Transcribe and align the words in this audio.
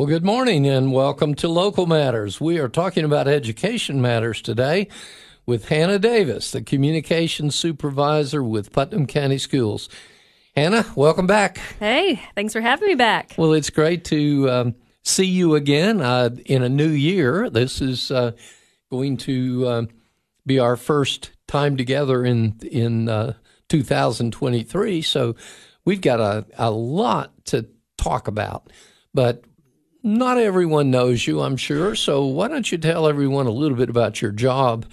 Well, 0.00 0.08
good 0.08 0.24
morning 0.24 0.66
and 0.66 0.94
welcome 0.94 1.34
to 1.34 1.48
Local 1.48 1.84
Matters. 1.84 2.40
We 2.40 2.58
are 2.58 2.70
talking 2.70 3.04
about 3.04 3.28
education 3.28 4.00
matters 4.00 4.40
today 4.40 4.88
with 5.44 5.68
Hannah 5.68 5.98
Davis, 5.98 6.52
the 6.52 6.62
communications 6.62 7.54
supervisor 7.54 8.42
with 8.42 8.72
Putnam 8.72 9.06
County 9.06 9.36
Schools. 9.36 9.90
Hannah, 10.56 10.86
welcome 10.96 11.26
back. 11.26 11.58
Hey, 11.78 12.18
thanks 12.34 12.54
for 12.54 12.62
having 12.62 12.88
me 12.88 12.94
back. 12.94 13.34
Well, 13.36 13.52
it's 13.52 13.68
great 13.68 14.06
to 14.06 14.48
um, 14.48 14.74
see 15.04 15.26
you 15.26 15.54
again 15.54 16.00
uh, 16.00 16.30
in 16.46 16.62
a 16.62 16.70
new 16.70 16.88
year. 16.88 17.50
This 17.50 17.82
is 17.82 18.10
uh, 18.10 18.32
going 18.90 19.18
to 19.18 19.66
uh, 19.66 19.82
be 20.46 20.58
our 20.58 20.78
first 20.78 21.32
time 21.46 21.76
together 21.76 22.24
in 22.24 22.58
in 22.62 23.10
uh, 23.10 23.34
2023. 23.68 25.02
So 25.02 25.36
we've 25.84 26.00
got 26.00 26.20
a, 26.20 26.46
a 26.56 26.70
lot 26.70 27.44
to 27.48 27.68
talk 27.98 28.28
about, 28.28 28.72
but 29.12 29.44
not 30.02 30.38
everyone 30.38 30.90
knows 30.90 31.26
you, 31.26 31.40
I'm 31.40 31.56
sure. 31.56 31.94
So 31.94 32.24
why 32.24 32.48
don't 32.48 32.70
you 32.70 32.78
tell 32.78 33.06
everyone 33.06 33.46
a 33.46 33.50
little 33.52 33.76
bit 33.76 33.90
about 33.90 34.22
your 34.22 34.32
job 34.32 34.86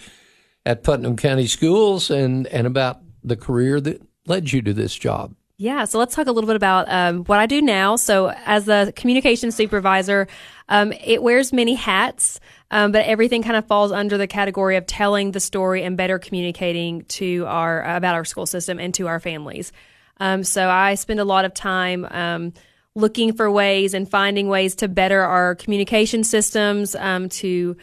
at 0.66 0.84
Putnam 0.84 1.16
County 1.16 1.48
Schools 1.48 2.10
and, 2.10 2.48
and 2.48 2.68
about 2.68 3.00
the 3.24 3.36
career 3.36 3.80
that 3.82 4.02
led 4.26 4.52
you 4.52 4.62
to 4.64 4.74
this 4.74 4.96
job? 4.96 5.34
Yeah, 5.60 5.86
so 5.86 5.98
let's 5.98 6.14
talk 6.14 6.28
a 6.28 6.32
little 6.32 6.48
bit 6.48 6.56
about 6.56 6.86
um, 6.88 7.24
what 7.24 7.40
I 7.40 7.48
do 7.48 7.64
now. 7.64 7.96
So, 7.96 8.32
as 8.46 8.70
a 8.70 8.92
communication 8.96 9.52
supervisor, 9.52 10.28
um, 10.70 10.92
it 10.92 11.24
wears 11.24 11.52
many 11.52 11.74
hats, 11.74 12.40
um, 12.70 12.92
but 12.92 13.08
everything 13.08 13.42
kind 13.42 13.56
of 13.56 13.66
falls 13.66 13.92
under 13.92 14.20
the 14.20 14.28
category 14.28 14.76
of 14.76 14.86
telling 14.86 15.32
the 15.32 15.40
story 15.40 15.82
and 15.84 15.98
better 15.98 16.20
communicating 16.20 17.06
to 17.06 17.46
our 17.48 17.82
about 17.96 18.14
our 18.14 18.24
school 18.24 18.46
system 18.46 18.80
and 18.80 18.94
to 18.94 19.08
our 19.08 19.20
families. 19.20 19.72
Um, 20.20 20.44
so, 20.44 20.70
I 20.70 20.94
spend 20.94 21.20
a 21.20 21.26
lot 21.26 21.44
of 21.44 21.56
time 21.56 22.06
um, 22.12 22.54
looking 22.98 23.32
for 23.32 23.50
ways 23.50 23.94
and 23.94 24.10
finding 24.10 24.48
ways 24.48 24.76
to 24.76 24.88
better 24.88 25.22
our 25.22 25.56
communication 25.56 26.24
systems 26.24 26.96
um, 26.96 27.30
to 27.30 27.78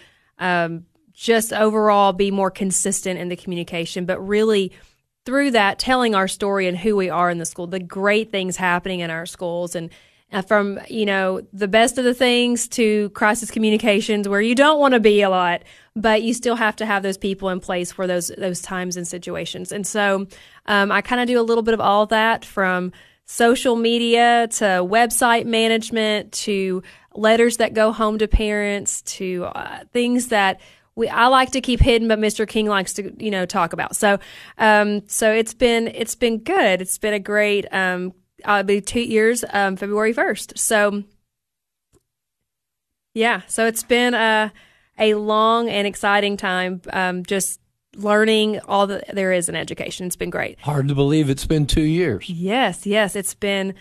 just 1.13 1.53
overall 1.53 2.13
be 2.13 2.31
more 2.31 2.51
consistent 2.51 3.19
in 3.19 3.29
the 3.29 3.37
communication, 3.37 4.05
but 4.05 4.19
really 4.21 4.73
through 5.25 5.53
that, 5.53 5.79
telling 5.79 6.15
our 6.15 6.29
story 6.29 6.67
and 6.67 6.77
who 6.77 6.97
we 6.97 7.09
are 7.09 7.31
in 7.31 7.39
the 7.39 7.47
school, 7.47 7.67
the 7.67 7.79
great 7.79 8.31
things 8.31 8.57
happening 8.57 9.01
in 9.01 9.11
our 9.11 9.25
schools, 9.25 9.75
and 9.75 9.91
uh, 10.33 10.43
from 10.43 10.81
you 10.89 11.07
know 11.07 11.41
the 11.53 11.69
best 11.69 11.97
of 11.97 12.05
the 12.05 12.13
things 12.13 12.67
to 12.67 13.09
crisis 13.11 13.51
communications 13.51 14.29
where 14.29 14.41
you 14.41 14.55
don't 14.55 14.81
want 14.81 14.93
to 14.93 15.01
be 15.01 15.23
a 15.23 15.31
lot, 15.31 15.63
but 15.95 16.23
you 16.23 16.35
still 16.35 16.57
have 16.57 16.77
to 16.77 16.85
have 16.85 17.03
those 17.03 17.17
people 17.17 17.49
in 17.49 17.61
place 17.61 17.93
for 17.93 18.07
those 18.07 18.31
those 18.37 18.61
times 18.61 18.97
and 18.97 19.07
situations. 19.07 19.71
And 19.73 19.87
so, 19.87 20.27
um, 20.67 20.91
I 20.91 21.01
kind 21.01 21.23
of 21.23 21.29
do 21.29 21.41
a 21.41 21.43
little 21.43 21.63
bit 21.63 21.75
of 21.75 21.81
all 21.81 22.07
that 22.07 22.45
from 22.45 22.93
social 23.27 23.77
media 23.77 24.49
to 24.49 24.65
website 24.65 25.47
management 25.47 26.33
to 26.33 26.83
letters 27.15 27.59
that 27.59 27.75
go 27.75 27.93
home 27.93 28.19
to 28.19 28.29
parents 28.29 29.03
to 29.03 29.45
uh, 29.45 29.85
things 29.93 30.29
that 30.29 30.61
we 30.97 31.09
I 31.09 31.27
like 31.27 31.53
to 31.53 31.61
keep 31.61 31.81
hidden, 31.81 32.07
but 32.07 32.19
Mr. 32.19 32.47
King 32.47 32.67
likes 32.67 32.93
to 32.95 33.13
you 33.19 33.31
know 33.31 33.47
talk 33.47 33.73
about. 33.73 33.97
So 33.97 34.19
um, 34.59 35.03
so 35.09 35.33
it's 35.33 35.55
been 35.55 35.89
it's 35.89 36.15
been 36.15 36.39
good. 36.39 36.81
It's 36.81 36.99
been 36.99 37.15
a 37.15 37.19
great. 37.19 37.67
Um, 37.73 38.13
I'll 38.45 38.63
be 38.63 38.81
two 38.81 39.01
years 39.01 39.45
um, 39.53 39.77
February 39.77 40.13
first. 40.13 40.59
So 40.59 41.03
yeah, 43.15 43.43
so 43.47 43.67
it's 43.67 43.83
been 43.83 44.15
a 44.15 44.53
a 44.99 45.15
long 45.15 45.69
and 45.69 45.87
exciting 45.87 46.37
time. 46.37 46.81
Um, 46.93 47.25
just 47.25 47.61
learning 47.97 48.61
all 48.61 48.87
that 48.87 49.15
there 49.15 49.33
is 49.33 49.49
in 49.49 49.55
education. 49.55 50.07
It's 50.07 50.17
been 50.17 50.31
great. 50.31 50.59
Hard 50.61 50.89
to 50.89 50.95
believe 50.95 51.31
it's 51.31 51.47
been 51.47 51.67
two 51.67 51.83
years. 51.83 52.29
Yes, 52.29 52.87
yes, 52.87 53.17
it's 53.17 53.35
been 53.35 53.75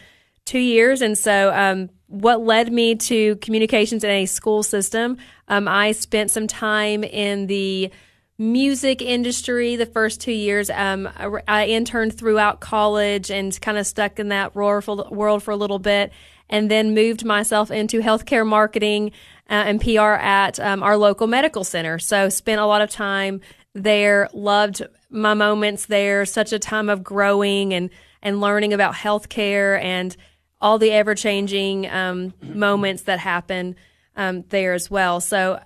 two 0.45 0.59
years, 0.59 1.01
and 1.01 1.17
so 1.17 1.53
um, 1.53 1.89
what 2.07 2.41
led 2.41 2.71
me 2.71 2.95
to 2.95 3.35
communications 3.37 4.03
in 4.03 4.09
a 4.09 4.25
school 4.25 4.63
system. 4.63 5.17
Um, 5.47 5.67
I 5.67 5.93
spent 5.93 6.31
some 6.31 6.47
time 6.47 7.03
in 7.03 7.47
the 7.47 7.91
music 8.37 9.01
industry 9.01 9.75
the 9.75 9.85
first 9.85 10.21
two 10.21 10.31
years. 10.31 10.69
Um, 10.69 11.07
I, 11.15 11.29
I, 11.47 11.65
interned 11.67 12.17
throughout 12.17 12.59
college 12.59 13.29
and 13.29 13.59
kind 13.61 13.77
of 13.77 13.85
stuck 13.85 14.19
in 14.19 14.29
that 14.29 14.55
world 14.55 15.43
for 15.43 15.51
a 15.51 15.55
little 15.55 15.79
bit, 15.79 16.11
and 16.49 16.69
then 16.69 16.93
moved 16.93 17.23
myself 17.23 17.71
into 17.71 18.01
healthcare 18.01 18.45
marketing 18.45 19.11
uh, 19.49 19.63
and 19.65 19.81
PR 19.81 20.13
at 20.19 20.59
um, 20.59 20.83
our 20.83 20.97
local 20.97 21.27
medical 21.27 21.63
center. 21.63 21.99
So 21.99 22.29
spent 22.29 22.59
a 22.59 22.65
lot 22.65 22.81
of 22.81 22.89
time 22.89 23.41
there. 23.73 24.29
Loved 24.33 24.83
my 25.09 25.33
moments 25.33 25.85
there. 25.85 26.25
Such 26.25 26.53
a 26.53 26.59
time 26.59 26.89
of 26.89 27.03
growing 27.03 27.73
and 27.73 27.89
and 28.21 28.39
learning 28.39 28.73
about 28.73 28.93
healthcare 28.93 29.81
and 29.81 30.15
all 30.61 30.79
the 30.79 30.91
ever 30.91 31.13
changing 31.13 31.89
um, 31.89 32.33
moments 32.41 33.03
that 33.03 33.19
happen 33.19 33.75
um, 34.15 34.43
there 34.49 34.73
as 34.73 34.89
well. 34.89 35.19
So 35.19 35.59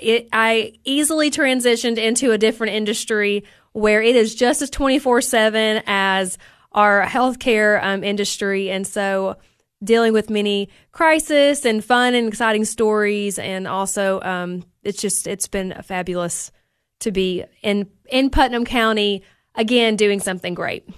it, 0.00 0.28
I 0.32 0.74
easily 0.84 1.30
transitioned 1.30 1.98
into 1.98 2.32
a 2.32 2.38
different 2.38 2.74
industry 2.74 3.44
where 3.72 4.02
it 4.02 4.16
is 4.16 4.34
just 4.34 4.62
as 4.62 4.70
24 4.70 5.20
7 5.20 5.82
as 5.86 6.38
our 6.72 7.04
healthcare 7.04 7.82
um, 7.82 8.04
industry. 8.04 8.70
And 8.70 8.86
so 8.86 9.36
dealing 9.82 10.12
with 10.12 10.30
many 10.30 10.68
crisis 10.92 11.64
and 11.64 11.84
fun 11.84 12.14
and 12.14 12.28
exciting 12.28 12.64
stories. 12.64 13.38
And 13.38 13.66
also, 13.66 14.20
um, 14.20 14.64
it's 14.82 15.00
just, 15.00 15.26
it's 15.26 15.48
been 15.48 15.72
a 15.72 15.82
fabulous 15.82 16.50
to 17.00 17.10
be 17.10 17.44
in, 17.62 17.88
in 18.08 18.30
Putnam 18.30 18.64
County 18.64 19.22
again 19.54 19.96
doing 19.96 20.20
something 20.20 20.54
great. 20.54 20.88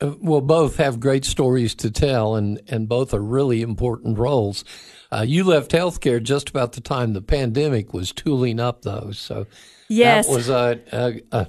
Uh, 0.00 0.14
well, 0.20 0.40
both 0.40 0.76
have 0.76 0.98
great 0.98 1.24
stories 1.24 1.74
to 1.76 1.90
tell, 1.90 2.34
and, 2.34 2.60
and 2.68 2.88
both 2.88 3.14
are 3.14 3.22
really 3.22 3.62
important 3.62 4.18
roles. 4.18 4.64
Uh, 5.12 5.24
you 5.26 5.44
left 5.44 5.70
healthcare 5.70 6.20
just 6.22 6.50
about 6.50 6.72
the 6.72 6.80
time 6.80 7.12
the 7.12 7.22
pandemic 7.22 7.92
was 7.92 8.12
tooling 8.12 8.58
up, 8.58 8.82
though. 8.82 9.12
So 9.12 9.46
yes. 9.88 10.26
that 10.26 10.32
was 10.32 10.48
a, 10.48 10.80
a, 10.90 11.20
a, 11.30 11.46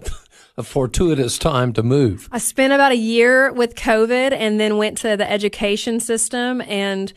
a 0.58 0.64
fortuitous 0.64 1.40
time 1.40 1.74
to 1.74 1.84
move. 1.84 2.30
I 2.32 2.38
spent 2.38 2.74
about 2.74 2.92
a 2.92 2.98
year 2.98 3.52
with 3.54 3.76
COVID 3.76 4.34
and 4.34 4.60
then 4.60 4.78
went 4.78 5.00
to 5.00 5.18
the 5.18 5.30
education 5.30 6.00
system 6.00 6.62
and 6.62 7.12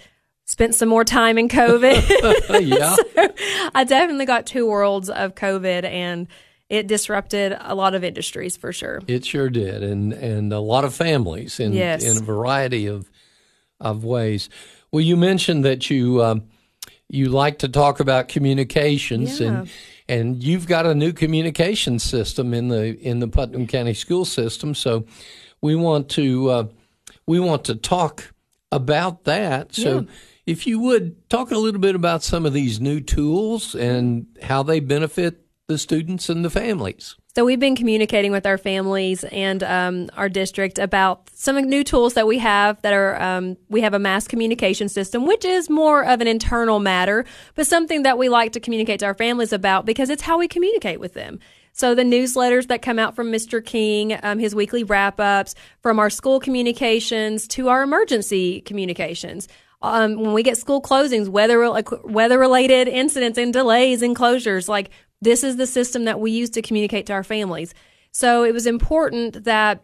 spent 0.47 0.75
some 0.75 0.89
more 0.89 1.05
time 1.05 1.37
in 1.37 1.49
COVID. 1.49 2.61
yeah. 2.67 2.95
so 3.15 3.71
I 3.75 3.85
definitely 3.85 4.25
got 4.25 4.47
two 4.47 4.67
worlds 4.67 5.11
of 5.11 5.35
COVID 5.35 5.85
and– 5.85 6.29
it 6.69 6.87
disrupted 6.87 7.56
a 7.60 7.75
lot 7.75 7.94
of 7.94 8.03
industries 8.03 8.56
for 8.56 8.72
sure. 8.72 9.00
It 9.06 9.25
sure 9.25 9.49
did, 9.49 9.82
and 9.82 10.12
and 10.12 10.53
a 10.53 10.60
lot 10.60 10.84
of 10.84 10.94
families 10.94 11.60
in 11.60 11.72
yes. 11.72 12.03
in 12.04 12.16
a 12.16 12.21
variety 12.21 12.87
of 12.87 13.10
of 13.81 14.04
ways. 14.04 14.49
Well, 14.91 15.03
you 15.03 15.16
mentioned 15.16 15.65
that 15.65 15.91
you 15.91 16.22
um, 16.22 16.44
you 17.09 17.28
like 17.28 17.59
to 17.59 17.69
talk 17.69 18.00
about 18.00 18.28
communications 18.28 19.41
yeah. 19.41 19.49
and 19.49 19.71
and 20.09 20.43
you've 20.43 20.66
got 20.66 20.87
a 20.87 20.94
new 20.94 21.12
communication 21.12 21.99
system 21.99 22.53
in 22.53 22.69
the 22.69 22.98
in 22.98 23.21
the 23.21 23.28
Putnam 23.28 23.66
County 23.66 23.94
school 23.94 24.25
system. 24.25 24.75
So 24.75 25.06
we 25.60 25.77
want 25.77 26.09
to 26.10 26.50
uh, 26.50 26.66
we 27.27 27.38
want 27.38 27.65
to 27.66 27.77
talk 27.77 28.33
about 28.72 29.25
that. 29.25 29.75
So. 29.75 30.00
Yeah. 30.00 30.12
If 30.47 30.65
you 30.65 30.78
would 30.78 31.28
talk 31.28 31.50
a 31.50 31.59
little 31.59 31.81
bit 31.81 31.97
about 31.97 32.22
some 32.22 32.47
of 32.47 32.53
these 32.53 32.81
new 32.81 33.00
tools 33.00 33.75
and 33.75 34.27
how 34.41 34.62
they 34.62 34.78
benefit 34.78 35.46
the 35.69 35.78
students 35.78 36.28
and 36.28 36.44
the 36.44 36.50
families. 36.50 37.16
So 37.34 37.44
we've 37.44 37.60
been 37.60 37.77
communicating 37.77 38.32
with 38.32 38.47
our 38.47 38.56
families 38.56 39.25
and 39.25 39.62
um, 39.62 40.09
our 40.16 40.28
district 40.28 40.78
about 40.78 41.28
some 41.34 41.56
new 41.56 41.84
tools 41.84 42.15
that 42.15 42.27
we 42.27 42.38
have 42.38 42.81
that 42.82 42.94
are 42.94 43.21
um, 43.21 43.56
we 43.69 43.81
have 43.82 43.93
a 43.93 43.99
mass 43.99 44.27
communication 44.27 44.88
system, 44.88 45.27
which 45.27 45.44
is 45.44 45.69
more 45.69 46.04
of 46.04 46.21
an 46.21 46.28
internal 46.28 46.78
matter, 46.78 47.25
but 47.54 47.66
something 47.66 48.04
that 48.04 48.16
we 48.16 48.28
like 48.28 48.53
to 48.53 48.60
communicate 48.60 49.00
to 49.00 49.06
our 49.06 49.15
families 49.15 49.53
about 49.53 49.84
because 49.84 50.09
it's 50.09 50.22
how 50.22 50.38
we 50.38 50.49
communicate 50.49 51.00
with 51.00 51.15
them. 51.15 51.41
So 51.72 51.94
the 51.94 52.04
newsletters 52.04 52.69
that 52.69 52.81
come 52.81 52.98
out 52.98 53.15
from 53.15 53.31
Mr. 53.31 53.62
King, 53.62 54.19
um, 54.22 54.38
his 54.38 54.54
weekly 54.54 54.83
wrap 54.83 55.21
ups, 55.21 55.54
from 55.81 55.98
our 55.98 56.09
school 56.09 56.41
communications 56.41 57.47
to 57.48 57.69
our 57.69 57.83
emergency 57.83 58.62
communications. 58.62 59.47
Um, 59.83 60.16
when 60.16 60.33
we 60.33 60.43
get 60.43 60.56
school 60.56 60.81
closings, 60.81 61.28
weather 61.28 61.60
weather 62.04 62.38
related 62.38 62.88
incidents 62.88 63.36
and 63.36 63.53
delays 63.53 64.01
and 64.01 64.16
closures, 64.16 64.69
like 64.69 64.91
this 65.21 65.42
is 65.42 65.57
the 65.57 65.66
system 65.66 66.04
that 66.04 66.21
we 66.21 66.30
use 66.30 66.51
to 66.51 66.63
communicate 66.63 67.07
to 67.07 67.13
our 67.13 67.24
families. 67.24 67.74
So 68.13 68.45
it 68.45 68.53
was 68.53 68.66
important 68.66 69.45
that 69.45 69.83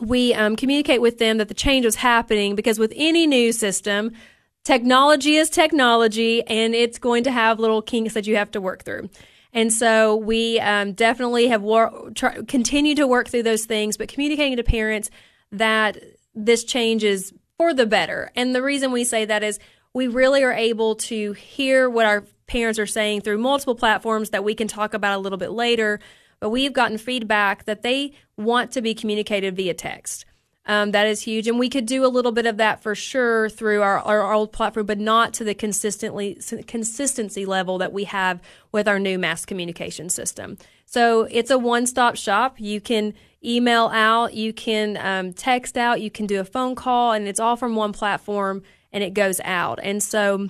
we 0.00 0.32
um, 0.34 0.56
communicate 0.56 1.00
with 1.00 1.18
them 1.18 1.38
that 1.38 1.48
the 1.48 1.54
change 1.54 1.84
was 1.84 1.96
happening 1.96 2.54
because 2.54 2.78
with 2.78 2.92
any 2.96 3.26
new 3.26 3.52
system, 3.52 4.12
technology 4.64 5.36
is 5.36 5.50
technology 5.50 6.42
and 6.46 6.74
it's 6.74 6.98
going 6.98 7.24
to 7.24 7.30
have 7.30 7.58
little 7.58 7.82
kinks 7.82 8.14
that 8.14 8.26
you 8.26 8.36
have 8.36 8.50
to 8.52 8.60
work 8.60 8.84
through. 8.84 9.08
And 9.52 9.72
so 9.72 10.16
we 10.16 10.58
um, 10.60 10.92
definitely 10.92 11.48
have 11.48 11.62
wor- 11.62 12.10
try- 12.14 12.40
to 12.40 13.06
work 13.06 13.28
through 13.28 13.42
those 13.42 13.66
things, 13.66 13.96
but 13.96 14.08
communicating 14.08 14.56
to 14.56 14.62
parents 14.62 15.10
that 15.50 15.98
this 16.34 16.64
change 16.64 17.04
is 17.04 17.34
for 17.58 17.74
the 17.74 17.86
better. 17.86 18.30
And 18.34 18.54
the 18.54 18.62
reason 18.62 18.92
we 18.92 19.04
say 19.04 19.26
that 19.26 19.42
is 19.42 19.58
we 19.94 20.06
really 20.08 20.42
are 20.42 20.52
able 20.52 20.94
to 20.96 21.32
hear 21.32 21.88
what 21.88 22.06
our 22.06 22.24
parents 22.46 22.78
are 22.78 22.86
saying 22.86 23.20
through 23.20 23.38
multiple 23.38 23.74
platforms 23.74 24.30
that 24.30 24.44
we 24.44 24.54
can 24.54 24.68
talk 24.68 24.94
about 24.94 25.16
a 25.16 25.18
little 25.18 25.38
bit 25.38 25.52
later. 25.52 26.00
But 26.40 26.50
we've 26.50 26.72
gotten 26.72 26.98
feedback 26.98 27.64
that 27.64 27.82
they 27.82 28.14
want 28.36 28.72
to 28.72 28.82
be 28.82 28.94
communicated 28.94 29.54
via 29.56 29.74
text. 29.74 30.24
Um, 30.64 30.92
that 30.92 31.08
is 31.08 31.22
huge, 31.22 31.48
and 31.48 31.58
we 31.58 31.68
could 31.68 31.86
do 31.86 32.04
a 32.04 32.06
little 32.06 32.30
bit 32.30 32.46
of 32.46 32.56
that 32.58 32.80
for 32.80 32.94
sure 32.94 33.48
through 33.48 33.82
our, 33.82 33.98
our 33.98 34.32
old 34.32 34.52
platform, 34.52 34.86
but 34.86 34.98
not 34.98 35.34
to 35.34 35.44
the 35.44 35.54
consistently 35.54 36.38
consistency 36.68 37.44
level 37.44 37.78
that 37.78 37.92
we 37.92 38.04
have 38.04 38.40
with 38.70 38.86
our 38.86 39.00
new 39.00 39.18
mass 39.18 39.44
communication 39.44 40.08
system. 40.08 40.56
So 40.86 41.26
it's 41.32 41.50
a 41.50 41.58
one-stop 41.58 42.14
shop. 42.14 42.60
You 42.60 42.80
can 42.80 43.14
email 43.44 43.90
out, 43.92 44.34
you 44.34 44.52
can 44.52 44.96
um, 44.98 45.32
text 45.32 45.76
out, 45.76 46.00
you 46.00 46.12
can 46.12 46.26
do 46.26 46.38
a 46.38 46.44
phone 46.44 46.76
call, 46.76 47.10
and 47.10 47.26
it's 47.26 47.40
all 47.40 47.56
from 47.56 47.74
one 47.74 47.92
platform, 47.92 48.62
and 48.92 49.02
it 49.02 49.14
goes 49.14 49.40
out. 49.44 49.78
And 49.82 50.02
so, 50.02 50.48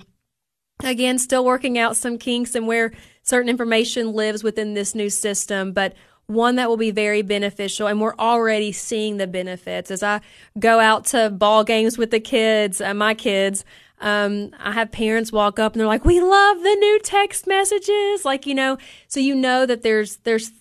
again, 0.83 1.17
still 1.17 1.45
working 1.45 1.77
out 1.77 1.95
some 1.97 2.17
kinks 2.17 2.55
and 2.55 2.67
where 2.67 2.91
certain 3.21 3.49
information 3.49 4.13
lives 4.13 4.43
within 4.43 4.73
this 4.73 4.93
new 4.93 5.09
system, 5.09 5.71
but 5.71 5.93
one 6.27 6.55
that 6.55 6.69
will 6.69 6.77
be 6.77 6.91
very 6.91 7.21
beneficial 7.21 7.87
and 7.87 7.99
we're 7.99 8.15
already 8.15 8.71
seeing 8.71 9.17
the 9.17 9.27
benefits 9.27 9.91
as 9.91 10.01
i 10.01 10.21
go 10.57 10.79
out 10.79 11.05
to 11.05 11.29
ball 11.29 11.63
games 11.63 11.97
with 11.97 12.11
the 12.11 12.19
kids 12.19 12.79
uh, 12.79 12.93
my 12.93 13.13
kids 13.13 13.65
um, 13.99 14.49
i 14.57 14.71
have 14.71 14.91
parents 14.91 15.31
walk 15.33 15.59
up 15.59 15.73
and 15.73 15.81
they're 15.81 15.87
like 15.87 16.05
we 16.05 16.21
love 16.21 16.57
the 16.59 16.75
new 16.75 16.99
text 17.03 17.45
messages 17.45 18.23
like 18.23 18.45
you 18.45 18.55
know 18.55 18.77
so 19.07 19.19
you 19.19 19.35
know 19.35 19.65
that 19.65 19.81
there's 19.83 20.17
there's 20.17 20.51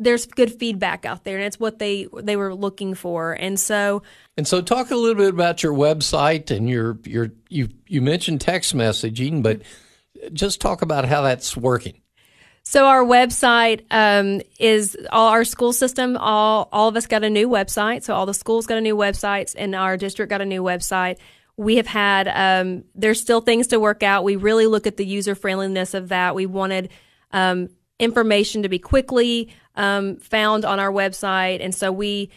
there's 0.00 0.26
good 0.26 0.52
feedback 0.52 1.04
out 1.04 1.24
there 1.24 1.36
and 1.36 1.44
it's 1.44 1.60
what 1.60 1.78
they 1.78 2.08
they 2.22 2.34
were 2.34 2.54
looking 2.54 2.94
for 2.94 3.32
and 3.34 3.60
so 3.60 4.02
and 4.36 4.48
so 4.48 4.60
talk 4.60 4.90
a 4.90 4.96
little 4.96 5.14
bit 5.14 5.28
about 5.28 5.62
your 5.62 5.74
website 5.74 6.50
and 6.50 6.68
your 6.68 6.98
your 7.04 7.30
you 7.48 7.68
you 7.86 8.00
mentioned 8.00 8.40
text 8.40 8.74
messaging 8.74 9.42
but 9.42 9.60
just 10.32 10.60
talk 10.60 10.82
about 10.82 11.04
how 11.04 11.22
that's 11.22 11.56
working 11.56 12.00
so 12.62 12.86
our 12.86 13.04
website 13.04 13.82
um, 13.90 14.42
is 14.58 14.96
all 15.10 15.28
our 15.28 15.44
school 15.44 15.72
system. 15.72 16.16
All 16.18 16.68
all 16.72 16.88
of 16.88 16.96
us 16.96 17.06
got 17.06 17.24
a 17.24 17.30
new 17.30 17.48
website. 17.48 18.02
So 18.02 18.14
all 18.14 18.26
the 18.26 18.34
schools 18.34 18.66
got 18.66 18.76
a 18.76 18.82
new 18.82 18.94
websites, 18.94 19.54
and 19.56 19.74
our 19.74 19.96
district 19.96 20.30
got 20.30 20.42
a 20.42 20.44
new 20.44 20.62
website. 20.62 21.16
We 21.56 21.76
have 21.76 21.86
had 21.86 22.28
um, 22.28 22.84
there's 22.94 23.20
still 23.20 23.40
things 23.40 23.68
to 23.68 23.80
work 23.80 24.02
out. 24.02 24.24
We 24.24 24.36
really 24.36 24.66
look 24.66 24.86
at 24.86 24.98
the 24.98 25.06
user 25.06 25.34
friendliness 25.34 25.94
of 25.94 26.10
that. 26.10 26.34
We 26.34 26.44
wanted 26.46 26.90
um, 27.32 27.70
information 27.98 28.62
to 28.62 28.68
be 28.68 28.78
quickly 28.78 29.52
um, 29.80 30.16
found 30.16 30.64
on 30.64 30.78
our 30.78 30.92
website, 30.92 31.64
and 31.64 31.74
so 31.74 31.90
we 31.90 32.30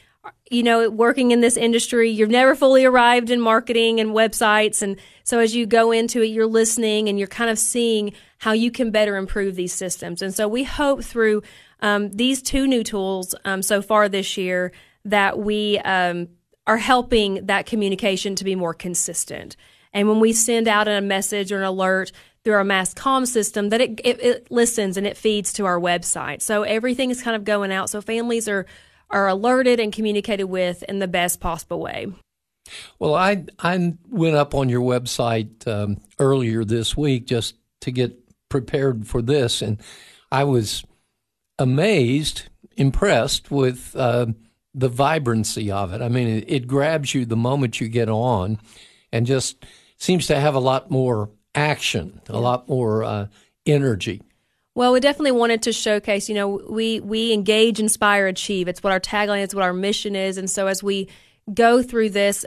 you 0.50 0.63
know, 0.63 0.90
working 0.90 1.31
in 1.31 1.42
this 1.42 1.57
industry, 1.57 2.10
you've 2.10 2.30
never 2.30 2.56
fully 2.56 2.86
arrived 2.86 3.30
in 3.30 3.42
marketing 3.42 4.00
and 4.00 4.12
websites. 4.12 4.81
And 4.81 4.98
so 5.24 5.40
as 5.40 5.56
you 5.56 5.66
go 5.66 5.92
into 5.92 6.22
it, 6.22 6.28
you're 6.28 6.48
listening 6.48 7.10
and 7.10 7.18
you're 7.18 7.28
kind 7.28 7.50
of 7.50 7.57
seeing 7.57 8.13
how 8.38 8.51
you 8.51 8.72
can 8.72 8.92
better 8.92 9.18
improve 9.18 9.56
these 9.56 9.74
systems. 9.74 10.22
And 10.22 10.34
so 10.34 10.48
we 10.48 10.63
hope 10.63 11.04
through 11.04 11.42
um, 11.81 12.12
these 12.12 12.42
two 12.42 12.68
new 12.68 12.84
tools 12.84 13.36
um, 13.46 13.62
so 13.62 13.81
far 13.81 14.07
this 14.07 14.38
year 14.38 14.72
that 15.06 15.39
we 15.39 15.80
um, 15.80 16.30
are 16.68 16.78
helping 16.78 17.46
that 17.48 17.66
communication 17.66 18.36
to 18.36 18.44
be 18.44 18.56
more 18.56 18.74
consistent. 18.74 19.56
And 19.92 20.07
when 20.07 20.19
we 20.19 20.34
send 20.34 20.68
out 20.68 20.88
a 20.88 21.01
message 21.01 21.51
or 21.51 21.57
an 21.57 21.63
alert 21.63 22.12
through 22.44 22.56
our 22.56 22.63
mass 22.63 22.94
comm 22.94 23.25
system, 23.25 23.69
that 23.69 23.81
it, 23.81 24.01
it, 24.04 24.22
it 24.22 24.51
listens 24.51 24.98
and 24.98 25.07
it 25.07 25.18
feeds 25.18 25.54
to 25.54 25.66
our 25.66 25.80
website. 25.80 26.42
So 26.42 26.63
everything 26.63 27.10
is 27.10 27.22
kind 27.22 27.36
of 27.36 27.44
going 27.44 27.72
out. 27.72 27.90
So 27.90 28.01
families 28.01 28.48
are 28.48 28.66
are 29.10 29.28
alerted 29.28 29.80
and 29.80 29.94
communicated 29.94 30.45
with 30.45 30.81
in 30.84 31.00
the 31.00 31.07
best 31.07 31.40
possible 31.40 31.80
way. 31.80 32.07
Well, 33.00 33.13
I 33.13 33.45
I 33.60 33.94
went 34.10 34.36
up 34.36 34.56
on 34.56 34.69
your 34.69 34.81
website 34.81 35.68
um, 35.68 36.01
earlier 36.19 36.63
this 36.66 36.98
week 36.98 37.25
just 37.25 37.56
to 37.81 37.92
get 37.92 38.18
prepared 38.50 39.07
for 39.07 39.22
this, 39.22 39.62
and 39.62 39.80
I 40.31 40.46
was 40.46 40.84
amazed, 41.60 42.44
impressed 42.75 43.51
with 43.51 43.96
uh, 43.96 44.28
the 44.74 44.89
vibrancy 44.89 45.72
of 45.72 45.94
it. 45.94 46.01
I 46.01 46.07
mean, 46.07 46.28
it, 46.28 46.46
it, 46.48 46.68
grabs 46.68 47.13
you 47.13 47.25
the 47.25 47.36
moment 47.36 47.80
you 47.80 47.88
get 47.89 48.10
on, 48.10 48.60
and 49.12 49.28
just 49.28 49.66
seems 49.98 50.28
to 50.28 50.39
have 50.39 50.56
a 50.56 50.60
lot 50.60 50.89
more 50.89 51.30
action, 51.56 52.22
a 52.30 52.40
lot 52.40 52.68
more 52.68 53.04
uh, 53.04 53.28
energy. 53.66 54.22
Well, 54.76 54.92
we 54.92 55.00
definitely 55.00 55.34
wanted 55.34 55.62
to 55.64 55.74
showcase, 55.74 56.28
you 56.30 56.36
know, 56.36 56.60
we, 56.68 57.00
we 57.00 57.32
engage, 57.32 57.80
inspire, 57.80 58.26
achieve. 58.28 58.68
It's 58.68 58.82
what 58.82 58.92
our 58.92 59.00
tagline 59.00 59.44
is, 59.44 59.54
what 59.54 59.64
our 59.64 59.74
mission 59.74 60.16
is. 60.16 60.38
And 60.38 60.50
so 60.50 60.66
as 60.66 60.82
we 60.82 61.10
go 61.54 61.84
through 61.84 62.10
this, 62.10 62.44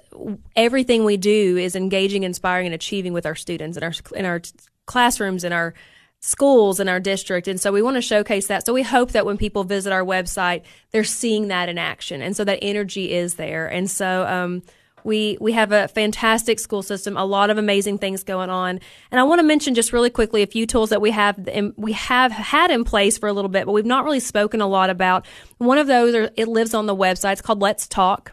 everything 0.57 1.05
we 1.05 1.17
do 1.17 1.57
is 1.57 1.77
engaging, 1.77 2.25
inspiring, 2.25 2.67
and 2.67 2.75
achieving 2.75 3.13
with 3.13 3.27
our 3.27 3.37
students 3.37 3.77
in 3.77 3.85
our, 3.85 3.93
in 4.17 4.25
our 4.25 4.41
classrooms, 4.87 5.45
in 5.45 5.53
our 5.53 5.75
schools, 6.21 6.81
in 6.81 6.89
our 6.89 6.99
district. 6.99 7.47
And 7.47 7.61
so 7.61 7.71
we 7.71 7.83
want 7.83 7.95
to 7.97 8.03
showcase 8.03 8.49
that. 8.49 8.67
So 8.67 8.73
we 8.73 8.83
hope 8.83 9.13
that 9.13 9.25
when 9.25 9.37
people 9.37 9.63
visit 9.63 9.93
our 9.93 10.05
website, 10.05 10.63
they're 10.91 11.05
seeing 11.05 11.49
that 11.49 11.69
in 11.69 11.79
action. 11.79 12.23
And 12.23 12.37
so 12.37 12.43
that 12.45 12.59
energy 12.61 13.13
is 13.13 13.35
there. 13.35 13.69
And 13.69 13.89
so, 13.89 14.27
um, 14.27 14.63
we 15.07 15.39
we 15.41 15.53
have 15.53 15.73
a 15.73 15.89
fantastic 15.89 16.59
school 16.59 16.83
system, 16.83 17.17
a 17.17 17.25
lot 17.25 17.49
of 17.49 17.57
amazing 17.57 17.99
things 17.99 18.25
going 18.25 18.51
on. 18.51 18.81
And 19.11 19.21
I 19.21 19.23
want 19.23 19.39
to 19.39 19.43
mention 19.43 19.75
just 19.75 19.93
really 19.93 20.11
quickly 20.11 20.43
a 20.43 20.47
few 20.47 20.67
tools 20.67 20.91
that 20.91 21.01
we 21.01 21.13
have 21.13 21.49
we 21.77 21.93
have 21.93 22.33
had 22.33 22.71
in 22.71 22.85
place 22.85 23.17
for 23.17 23.29
a 23.29 23.33
little 23.33 23.49
bit, 23.49 23.65
but 23.65 23.73
we've 23.73 23.87
not 23.87 24.05
really 24.05 24.21
spoken 24.21 24.61
a 24.61 24.67
lot 24.67 24.91
about. 24.91 25.25
One 25.59 25.79
of 25.79 25.87
those 25.87 26.15
are, 26.15 26.31
it 26.37 26.49
lives 26.49 26.75
on 26.75 26.87
the 26.87 26.97
website. 26.97 27.33
It's 27.33 27.41
called 27.41 27.63
Let's 27.63 27.87
Talk, 27.87 28.33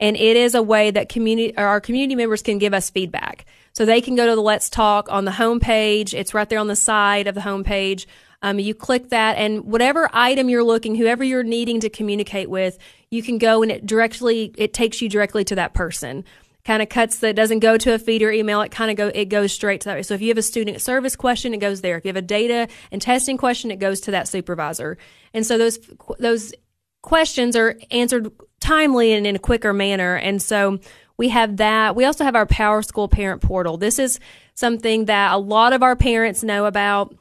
and 0.00 0.16
it 0.16 0.36
is 0.36 0.54
a 0.54 0.62
way 0.62 0.90
that 0.90 1.08
community 1.08 1.56
our 1.56 1.80
community 1.80 2.16
members 2.16 2.42
can 2.42 2.58
give 2.58 2.74
us 2.74 2.90
feedback. 2.90 3.44
So 3.74 3.84
they 3.84 4.00
can 4.00 4.16
go 4.16 4.26
to 4.26 4.34
the 4.34 4.42
Let's 4.42 4.70
Talk 4.70 5.08
on 5.12 5.24
the 5.24 5.32
homepage. 5.32 6.14
It's 6.14 6.32
right 6.32 6.48
there 6.48 6.58
on 6.58 6.68
the 6.68 6.76
side 6.76 7.26
of 7.26 7.34
the 7.34 7.42
homepage. 7.42 8.06
Um, 8.40 8.58
you 8.58 8.74
click 8.74 9.08
that, 9.08 9.38
and 9.38 9.64
whatever 9.64 10.10
item 10.12 10.50
you're 10.50 10.62
looking, 10.62 10.94
whoever 10.94 11.24
you're 11.24 11.42
needing 11.42 11.80
to 11.80 11.88
communicate 11.88 12.50
with, 12.50 12.78
you 13.14 13.22
can 13.22 13.38
go 13.38 13.62
and 13.62 13.70
it 13.70 13.86
directly 13.86 14.52
it 14.56 14.74
takes 14.74 15.00
you 15.00 15.08
directly 15.08 15.44
to 15.44 15.54
that 15.54 15.72
person. 15.72 16.24
Kind 16.64 16.82
of 16.82 16.88
cuts 16.88 17.18
that 17.18 17.36
doesn't 17.36 17.60
go 17.60 17.76
to 17.76 17.92
a 17.92 17.98
feeder 17.98 18.32
email. 18.32 18.60
It 18.62 18.70
kind 18.70 18.90
of 18.90 18.96
go 18.96 19.08
it 19.14 19.26
goes 19.26 19.52
straight 19.52 19.82
to 19.82 19.90
that. 19.90 20.04
So 20.06 20.14
if 20.14 20.20
you 20.20 20.28
have 20.28 20.38
a 20.38 20.42
student 20.42 20.80
service 20.80 21.14
question, 21.14 21.54
it 21.54 21.58
goes 21.58 21.80
there. 21.80 21.96
If 21.96 22.04
you 22.04 22.08
have 22.08 22.16
a 22.16 22.22
data 22.22 22.68
and 22.90 23.00
testing 23.00 23.36
question, 23.36 23.70
it 23.70 23.78
goes 23.78 24.00
to 24.02 24.10
that 24.10 24.26
supervisor. 24.26 24.98
And 25.32 25.46
so 25.46 25.58
those 25.58 25.78
those 26.18 26.52
questions 27.02 27.54
are 27.54 27.78
answered 27.90 28.32
timely 28.60 29.12
and 29.12 29.26
in 29.26 29.36
a 29.36 29.38
quicker 29.38 29.72
manner. 29.72 30.16
And 30.16 30.42
so 30.42 30.80
we 31.16 31.28
have 31.28 31.58
that. 31.58 31.94
We 31.94 32.06
also 32.06 32.24
have 32.24 32.34
our 32.34 32.46
Power 32.46 32.82
School 32.82 33.08
Parent 33.08 33.42
Portal. 33.42 33.76
This 33.76 33.98
is 33.98 34.18
something 34.54 35.04
that 35.04 35.32
a 35.32 35.38
lot 35.38 35.72
of 35.72 35.82
our 35.82 35.94
parents 35.94 36.42
know 36.42 36.64
about 36.64 37.14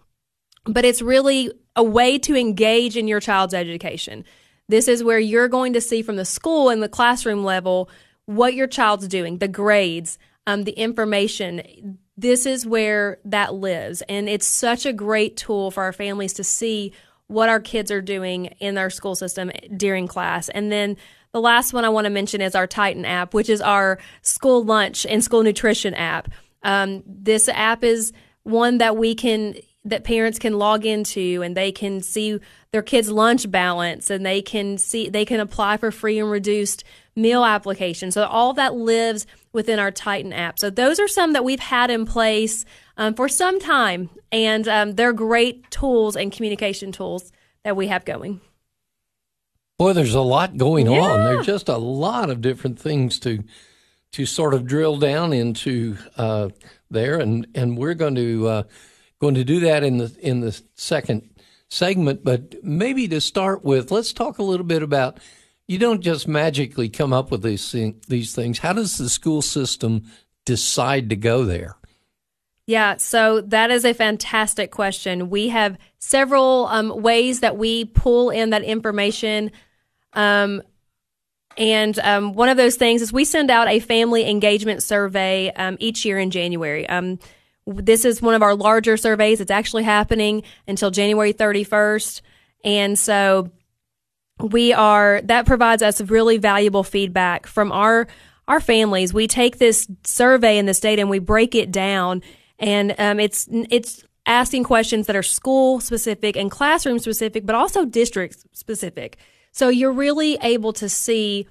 but 0.65 0.85
it's 0.85 1.01
really 1.01 1.51
a 1.75 1.83
way 1.83 2.17
to 2.19 2.35
engage 2.35 2.95
in 2.97 3.07
your 3.07 3.19
child's 3.19 3.53
education. 3.53 4.23
This 4.69 4.87
is 4.87 5.03
where 5.03 5.19
you're 5.19 5.47
going 5.47 5.73
to 5.73 5.81
see 5.81 6.01
from 6.01 6.15
the 6.15 6.25
school 6.25 6.69
and 6.69 6.81
the 6.81 6.89
classroom 6.89 7.43
level 7.43 7.89
what 8.25 8.53
your 8.53 8.67
child's 8.67 9.07
doing, 9.07 9.39
the 9.39 9.47
grades, 9.47 10.17
um, 10.47 10.63
the 10.63 10.71
information. 10.71 11.97
This 12.17 12.45
is 12.45 12.65
where 12.65 13.19
that 13.25 13.53
lives. 13.53 14.01
And 14.07 14.29
it's 14.29 14.47
such 14.47 14.85
a 14.85 14.93
great 14.93 15.37
tool 15.37 15.71
for 15.71 15.83
our 15.83 15.93
families 15.93 16.33
to 16.33 16.43
see 16.43 16.93
what 17.27 17.49
our 17.49 17.59
kids 17.59 17.91
are 17.91 18.01
doing 18.01 18.45
in 18.59 18.77
our 18.77 18.89
school 18.89 19.15
system 19.15 19.51
during 19.75 20.07
class. 20.07 20.49
And 20.49 20.71
then 20.71 20.97
the 21.31 21.41
last 21.41 21.73
one 21.73 21.83
I 21.83 21.89
want 21.89 22.05
to 22.05 22.11
mention 22.11 22.41
is 22.41 22.55
our 22.55 22.67
Titan 22.67 23.05
app, 23.05 23.33
which 23.33 23.49
is 23.49 23.59
our 23.59 23.97
school 24.21 24.63
lunch 24.63 25.05
and 25.05 25.23
school 25.23 25.43
nutrition 25.43 25.93
app. 25.95 26.29
Um, 26.61 27.03
this 27.05 27.49
app 27.49 27.83
is 27.83 28.13
one 28.43 28.77
that 28.77 28.97
we 28.97 29.15
can 29.15 29.55
that 29.85 30.03
parents 30.03 30.39
can 30.39 30.57
log 30.57 30.85
into 30.85 31.41
and 31.43 31.57
they 31.57 31.71
can 31.71 32.01
see 32.01 32.39
their 32.71 32.81
kids' 32.81 33.09
lunch 33.09 33.49
balance 33.51 34.09
and 34.09 34.25
they 34.25 34.41
can 34.41 34.77
see 34.77 35.09
they 35.09 35.25
can 35.25 35.39
apply 35.39 35.77
for 35.77 35.91
free 35.91 36.19
and 36.19 36.29
reduced 36.31 36.83
meal 37.15 37.43
applications. 37.43 38.13
So 38.13 38.25
all 38.25 38.53
that 38.53 38.75
lives 38.75 39.27
within 39.51 39.79
our 39.79 39.91
Titan 39.91 40.33
app. 40.33 40.57
So 40.57 40.69
those 40.69 40.99
are 40.99 41.07
some 41.07 41.33
that 41.33 41.43
we've 41.43 41.59
had 41.59 41.91
in 41.91 42.05
place 42.05 42.65
um, 42.97 43.13
for 43.13 43.27
some 43.27 43.59
time, 43.59 44.09
and 44.31 44.67
um, 44.67 44.93
they're 44.93 45.13
great 45.13 45.69
tools 45.69 46.15
and 46.15 46.31
communication 46.31 46.91
tools 46.91 47.31
that 47.63 47.75
we 47.75 47.87
have 47.87 48.05
going. 48.05 48.41
Boy, 49.77 49.93
there's 49.93 50.15
a 50.15 50.21
lot 50.21 50.57
going 50.57 50.87
yeah. 50.89 51.01
on. 51.01 51.23
There's 51.23 51.45
just 51.45 51.69
a 51.69 51.77
lot 51.77 52.29
of 52.29 52.41
different 52.41 52.79
things 52.79 53.19
to 53.19 53.43
to 54.13 54.27
sort 54.27 54.53
of 54.53 54.67
drill 54.67 54.97
down 54.97 55.33
into 55.33 55.97
uh, 56.17 56.49
there, 56.89 57.19
and 57.19 57.47
and 57.53 57.77
we're 57.77 57.95
going 57.95 58.15
to. 58.15 58.47
Uh, 58.47 58.63
going 59.23 59.35
to 59.35 59.45
do 59.45 59.61
that 59.61 59.83
in 59.83 59.99
the 59.99 60.15
in 60.19 60.41
the 60.41 60.61
second 60.75 61.29
segment, 61.69 62.23
but 62.23 62.61
maybe 62.61 63.07
to 63.07 63.21
start 63.21 63.63
with, 63.63 63.89
let's 63.89 64.11
talk 64.11 64.37
a 64.37 64.43
little 64.43 64.65
bit 64.65 64.83
about 64.83 65.17
you 65.65 65.77
don't 65.79 66.01
just 66.01 66.27
magically 66.27 66.89
come 66.89 67.13
up 67.13 67.31
with 67.31 67.41
these 67.41 67.71
thing, 67.71 68.01
these 68.09 68.35
things. 68.35 68.59
How 68.59 68.73
does 68.73 68.97
the 68.97 69.09
school 69.09 69.41
system 69.41 70.03
decide 70.45 71.09
to 71.09 71.15
go 71.15 71.45
there? 71.45 71.77
Yeah, 72.67 72.97
so 72.97 73.41
that 73.41 73.71
is 73.71 73.85
a 73.85 73.93
fantastic 73.93 74.71
question. 74.71 75.29
We 75.29 75.49
have 75.49 75.77
several 75.99 76.67
um, 76.67 77.01
ways 77.01 77.39
that 77.39 77.57
we 77.57 77.85
pull 77.85 78.29
in 78.29 78.49
that 78.49 78.63
information. 78.63 79.51
Um, 80.11 80.61
and 81.57 81.97
um, 81.99 82.33
one 82.33 82.49
of 82.49 82.57
those 82.57 82.75
things 82.75 83.01
is 83.01 83.13
we 83.13 83.25
send 83.25 83.49
out 83.49 83.67
a 83.69 83.79
family 83.79 84.29
engagement 84.29 84.83
survey 84.83 85.51
um, 85.55 85.77
each 85.79 86.03
year 86.03 86.19
in 86.19 86.29
January. 86.29 86.87
This 87.65 88.05
is 88.05 88.21
one 88.21 88.35
of 88.35 88.41
our 88.41 88.55
larger 88.55 88.97
surveys. 88.97 89.39
It's 89.39 89.51
actually 89.51 89.83
happening 89.83 90.43
until 90.67 90.91
January 90.91 91.33
31st. 91.33 92.21
And 92.63 92.97
so 92.97 93.51
we 94.39 94.73
are 94.73 95.21
that 95.23 95.45
provides 95.45 95.83
us 95.83 96.01
really 96.01 96.37
valuable 96.37 96.83
feedback 96.83 97.47
from 97.47 97.71
our 97.71 98.07
our 98.47 98.59
families. 98.59 99.13
We 99.13 99.27
take 99.27 99.57
this 99.57 99.87
survey 100.03 100.57
and 100.57 100.67
this 100.67 100.79
data 100.79 101.01
and 101.01 101.09
we 101.09 101.19
break 101.19 101.55
it 101.55 101.71
down, 101.71 102.21
and 102.59 102.95
um, 102.97 103.19
it's 103.19 103.47
it's 103.51 104.03
asking 104.25 104.63
questions 104.63 105.07
that 105.07 105.15
are 105.15 105.23
school 105.23 105.79
specific 105.79 106.35
and 106.35 106.49
classroom 106.49 106.99
specific, 106.99 107.45
but 107.45 107.55
also 107.55 107.85
district 107.85 108.45
specific. 108.53 109.17
So 109.51 109.69
you're 109.69 109.91
really 109.91 110.37
able 110.41 110.73
to 110.73 110.89
see 110.89 111.47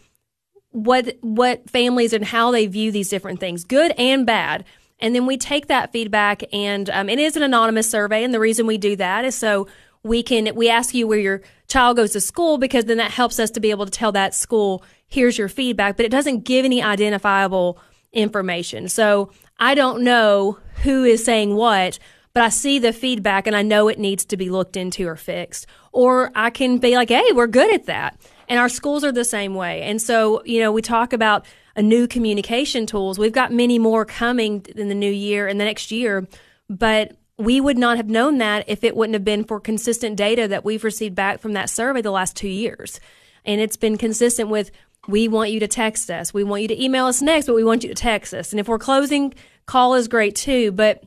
what 0.70 1.16
what 1.20 1.68
families 1.70 2.12
and 2.12 2.24
how 2.24 2.50
they 2.50 2.66
view 2.66 2.90
these 2.90 3.08
different 3.08 3.40
things, 3.40 3.64
good 3.64 3.92
and 3.92 4.26
bad. 4.26 4.64
And 5.02 5.14
then 5.14 5.26
we 5.26 5.36
take 5.36 5.66
that 5.66 5.92
feedback, 5.92 6.42
and 6.52 6.88
um, 6.88 7.08
it 7.10 7.18
is 7.18 7.36
an 7.36 7.42
anonymous 7.42 7.90
survey. 7.90 8.24
And 8.24 8.32
the 8.32 8.40
reason 8.40 8.66
we 8.66 8.78
do 8.78 8.96
that 8.96 9.24
is 9.24 9.34
so 9.34 9.66
we 10.04 10.22
can 10.22 10.54
we 10.54 10.68
ask 10.68 10.94
you 10.94 11.06
where 11.06 11.18
your 11.18 11.42
child 11.68 11.96
goes 11.96 12.12
to 12.12 12.20
school 12.20 12.56
because 12.56 12.86
then 12.86 12.96
that 12.96 13.10
helps 13.10 13.38
us 13.38 13.50
to 13.50 13.60
be 13.60 13.70
able 13.70 13.84
to 13.84 13.90
tell 13.90 14.12
that 14.12 14.34
school 14.34 14.82
here's 15.08 15.36
your 15.36 15.48
feedback, 15.48 15.96
but 15.96 16.06
it 16.06 16.10
doesn't 16.10 16.44
give 16.44 16.64
any 16.64 16.82
identifiable 16.82 17.78
information. 18.12 18.88
So 18.88 19.30
I 19.58 19.74
don't 19.74 20.02
know 20.02 20.58
who 20.82 21.04
is 21.04 21.24
saying 21.24 21.54
what, 21.54 21.98
but 22.32 22.42
I 22.42 22.48
see 22.48 22.78
the 22.78 22.92
feedback 22.92 23.46
and 23.46 23.54
I 23.54 23.62
know 23.62 23.88
it 23.88 23.98
needs 23.98 24.24
to 24.26 24.36
be 24.36 24.48
looked 24.50 24.76
into 24.76 25.06
or 25.06 25.16
fixed. 25.16 25.66
Or 25.92 26.30
I 26.34 26.50
can 26.50 26.78
be 26.78 26.96
like, 26.96 27.10
hey, 27.10 27.32
we're 27.32 27.46
good 27.46 27.74
at 27.74 27.86
that. 27.86 28.18
And 28.52 28.58
our 28.58 28.68
schools 28.68 29.02
are 29.02 29.12
the 29.12 29.24
same 29.24 29.54
way. 29.54 29.80
And 29.80 30.00
so, 30.02 30.44
you 30.44 30.60
know, 30.60 30.72
we 30.72 30.82
talk 30.82 31.14
about 31.14 31.46
a 31.74 31.80
new 31.80 32.06
communication 32.06 32.84
tools. 32.84 33.18
We've 33.18 33.32
got 33.32 33.50
many 33.50 33.78
more 33.78 34.04
coming 34.04 34.66
in 34.76 34.90
the 34.90 34.94
new 34.94 35.10
year 35.10 35.48
and 35.48 35.58
the 35.58 35.64
next 35.64 35.90
year, 35.90 36.28
but 36.68 37.16
we 37.38 37.62
would 37.62 37.78
not 37.78 37.96
have 37.96 38.10
known 38.10 38.36
that 38.38 38.68
if 38.68 38.84
it 38.84 38.94
wouldn't 38.94 39.14
have 39.14 39.24
been 39.24 39.44
for 39.44 39.58
consistent 39.58 40.16
data 40.16 40.46
that 40.48 40.66
we've 40.66 40.84
received 40.84 41.14
back 41.14 41.40
from 41.40 41.54
that 41.54 41.70
survey 41.70 42.02
the 42.02 42.10
last 42.10 42.36
two 42.36 42.46
years. 42.46 43.00
And 43.46 43.58
it's 43.58 43.78
been 43.78 43.96
consistent 43.96 44.50
with 44.50 44.70
we 45.08 45.28
want 45.28 45.50
you 45.50 45.58
to 45.60 45.66
text 45.66 46.10
us. 46.10 46.34
We 46.34 46.44
want 46.44 46.60
you 46.60 46.68
to 46.68 46.84
email 46.84 47.06
us 47.06 47.22
next, 47.22 47.46
but 47.46 47.54
we 47.54 47.64
want 47.64 47.84
you 47.84 47.88
to 47.88 47.94
text 47.94 48.34
us. 48.34 48.52
And 48.52 48.60
if 48.60 48.68
we're 48.68 48.78
closing, 48.78 49.32
call 49.64 49.94
is 49.94 50.08
great 50.08 50.36
too. 50.36 50.72
But 50.72 51.02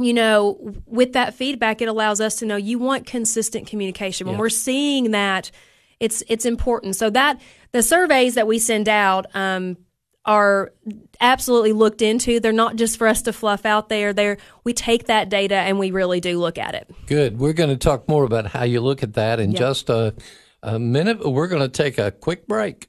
you 0.00 0.14
know, 0.14 0.56
with 0.86 1.12
that 1.12 1.34
feedback, 1.34 1.82
it 1.82 1.88
allows 1.90 2.22
us 2.22 2.36
to 2.36 2.46
know 2.46 2.56
you 2.56 2.78
want 2.78 3.04
consistent 3.04 3.66
communication. 3.66 4.26
When 4.26 4.36
yeah. 4.36 4.40
we're 4.40 4.48
seeing 4.48 5.10
that, 5.10 5.50
it's 6.02 6.22
it's 6.28 6.44
important. 6.44 6.96
So 6.96 7.08
that 7.10 7.40
the 7.70 7.82
surveys 7.82 8.34
that 8.34 8.46
we 8.46 8.58
send 8.58 8.88
out 8.88 9.26
um, 9.34 9.76
are 10.24 10.72
absolutely 11.20 11.72
looked 11.72 12.02
into. 12.02 12.40
They're 12.40 12.52
not 12.52 12.74
just 12.76 12.98
for 12.98 13.06
us 13.06 13.22
to 13.22 13.32
fluff 13.32 13.64
out 13.64 13.88
there. 13.88 14.12
There, 14.12 14.38
we 14.64 14.72
take 14.72 15.06
that 15.06 15.28
data 15.28 15.54
and 15.54 15.78
we 15.78 15.92
really 15.92 16.20
do 16.20 16.38
look 16.38 16.58
at 16.58 16.74
it. 16.74 16.90
Good. 17.06 17.38
We're 17.38 17.52
going 17.52 17.70
to 17.70 17.76
talk 17.76 18.08
more 18.08 18.24
about 18.24 18.46
how 18.46 18.64
you 18.64 18.80
look 18.80 19.02
at 19.02 19.14
that 19.14 19.38
in 19.38 19.54
just 19.54 19.88
a, 19.90 20.14
a 20.62 20.78
minute. 20.78 21.24
We're 21.24 21.48
going 21.48 21.62
to 21.62 21.68
take 21.68 21.98
a 21.98 22.10
quick 22.10 22.48
break. 22.48 22.88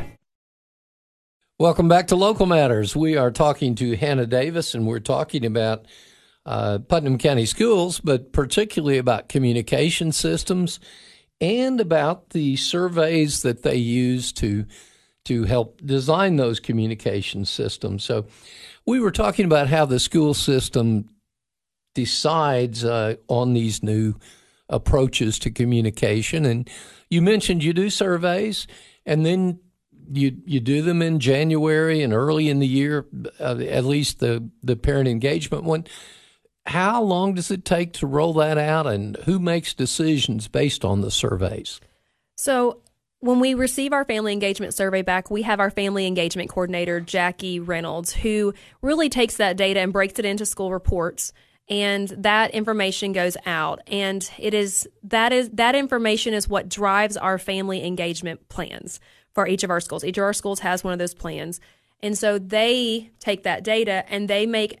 Welcome 1.61 1.87
back 1.87 2.07
to 2.07 2.15
Local 2.15 2.47
Matters. 2.47 2.95
We 2.95 3.17
are 3.17 3.29
talking 3.29 3.75
to 3.75 3.95
Hannah 3.95 4.25
Davis, 4.25 4.73
and 4.73 4.87
we're 4.87 4.99
talking 4.99 5.45
about 5.45 5.85
uh, 6.43 6.79
Putnam 6.79 7.19
County 7.19 7.45
Schools, 7.45 7.99
but 7.99 8.33
particularly 8.33 8.97
about 8.97 9.29
communication 9.29 10.11
systems 10.11 10.79
and 11.39 11.79
about 11.79 12.31
the 12.31 12.55
surveys 12.55 13.43
that 13.43 13.61
they 13.61 13.75
use 13.75 14.31
to 14.31 14.65
to 15.25 15.43
help 15.43 15.79
design 15.85 16.37
those 16.37 16.59
communication 16.59 17.45
systems. 17.45 18.03
So, 18.03 18.25
we 18.87 18.99
were 18.99 19.11
talking 19.11 19.45
about 19.45 19.67
how 19.67 19.85
the 19.85 19.99
school 19.99 20.33
system 20.33 21.09
decides 21.93 22.83
uh, 22.83 23.17
on 23.27 23.53
these 23.53 23.83
new 23.83 24.15
approaches 24.67 25.37
to 25.37 25.51
communication, 25.51 26.43
and 26.43 26.67
you 27.11 27.21
mentioned 27.21 27.63
you 27.63 27.71
do 27.71 27.91
surveys, 27.91 28.65
and 29.05 29.23
then 29.23 29.59
you 30.13 30.37
you 30.45 30.59
do 30.59 30.81
them 30.81 31.01
in 31.01 31.19
January 31.19 32.01
and 32.01 32.13
early 32.13 32.49
in 32.49 32.59
the 32.59 32.67
year, 32.67 33.05
uh, 33.39 33.57
at 33.59 33.85
least 33.85 34.19
the 34.19 34.49
the 34.63 34.75
parent 34.75 35.07
engagement 35.07 35.63
one. 35.63 35.85
How 36.67 37.01
long 37.01 37.33
does 37.33 37.49
it 37.49 37.65
take 37.65 37.93
to 37.93 38.07
roll 38.07 38.33
that 38.33 38.57
out, 38.57 38.85
and 38.85 39.17
who 39.25 39.39
makes 39.39 39.73
decisions 39.73 40.47
based 40.47 40.85
on 40.85 41.01
the 41.01 41.11
surveys? 41.11 41.79
So. 42.37 42.81
When 43.23 43.39
we 43.39 43.53
receive 43.53 43.93
our 43.93 44.03
family 44.03 44.33
engagement 44.33 44.73
survey 44.73 45.03
back, 45.03 45.29
we 45.29 45.43
have 45.43 45.59
our 45.59 45.69
family 45.69 46.07
engagement 46.07 46.49
coordinator, 46.49 46.99
Jackie 46.99 47.59
Reynolds, 47.59 48.11
who 48.13 48.55
really 48.81 49.09
takes 49.09 49.37
that 49.37 49.57
data 49.57 49.79
and 49.79 49.93
breaks 49.93 50.17
it 50.17 50.25
into 50.25 50.43
school 50.43 50.71
reports 50.71 51.31
and 51.71 52.09
that 52.09 52.51
information 52.51 53.13
goes 53.13 53.37
out 53.45 53.81
and 53.87 54.29
it 54.37 54.53
is 54.53 54.87
that 55.03 55.31
is 55.31 55.49
that 55.51 55.73
information 55.73 56.33
is 56.33 56.47
what 56.47 56.69
drives 56.69 57.17
our 57.17 57.37
family 57.37 57.83
engagement 57.83 58.47
plans 58.49 58.99
for 59.33 59.47
each 59.47 59.63
of 59.63 59.69
our 59.69 59.79
schools. 59.79 60.03
Each 60.03 60.17
of 60.17 60.23
our 60.23 60.33
schools 60.33 60.59
has 60.59 60.83
one 60.83 60.93
of 60.93 60.99
those 60.99 61.13
plans. 61.13 61.59
And 62.01 62.17
so 62.17 62.39
they 62.39 63.11
take 63.19 63.43
that 63.43 63.63
data 63.63 64.03
and 64.09 64.27
they 64.27 64.45
make 64.45 64.79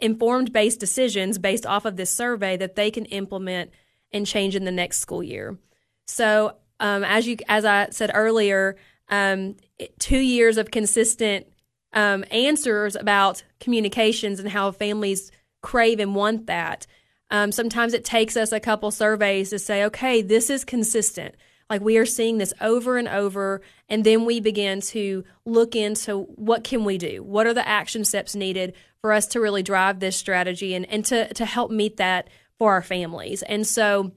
informed 0.00 0.52
based 0.52 0.80
decisions 0.80 1.38
based 1.38 1.66
off 1.66 1.84
of 1.84 1.96
this 1.96 2.10
survey 2.10 2.56
that 2.56 2.76
they 2.76 2.90
can 2.90 3.04
implement 3.06 3.70
and 4.12 4.26
change 4.26 4.54
in 4.54 4.64
the 4.64 4.72
next 4.72 4.98
school 4.98 5.22
year. 5.22 5.58
So, 6.06 6.56
um, 6.80 7.04
as 7.04 7.26
you 7.26 7.36
as 7.48 7.64
I 7.64 7.88
said 7.90 8.10
earlier, 8.14 8.76
um, 9.08 9.56
two 9.98 10.18
years 10.18 10.58
of 10.58 10.70
consistent 10.70 11.46
um, 11.92 12.24
answers 12.30 12.96
about 12.96 13.44
communications 13.60 14.40
and 14.40 14.48
how 14.48 14.70
families 14.72 15.30
crave 15.62 16.00
and 16.00 16.14
want 16.14 16.46
that. 16.46 16.86
Um, 17.30 17.52
sometimes 17.52 17.94
it 17.94 18.04
takes 18.04 18.36
us 18.36 18.52
a 18.52 18.60
couple 18.60 18.90
surveys 18.90 19.50
to 19.50 19.58
say, 19.58 19.84
okay, 19.84 20.20
this 20.20 20.50
is 20.50 20.64
consistent. 20.64 21.34
Like 21.70 21.80
we 21.80 21.96
are 21.96 22.06
seeing 22.06 22.38
this 22.38 22.52
over 22.60 22.98
and 22.98 23.08
over, 23.08 23.62
and 23.88 24.04
then 24.04 24.24
we 24.24 24.40
begin 24.40 24.80
to 24.82 25.24
look 25.44 25.74
into 25.74 26.22
what 26.34 26.64
can 26.64 26.84
we 26.84 26.98
do? 26.98 27.22
What 27.22 27.46
are 27.46 27.54
the 27.54 27.66
action 27.66 28.04
steps 28.04 28.34
needed 28.34 28.74
for 29.00 29.12
us 29.12 29.26
to 29.28 29.40
really 29.40 29.62
drive 29.62 30.00
this 30.00 30.16
strategy 30.16 30.74
and, 30.74 30.86
and 30.86 31.04
to, 31.06 31.32
to 31.34 31.44
help 31.44 31.70
meet 31.70 31.96
that 31.96 32.28
for 32.58 32.72
our 32.72 32.82
families? 32.82 33.42
And 33.42 33.66
so 33.66 34.12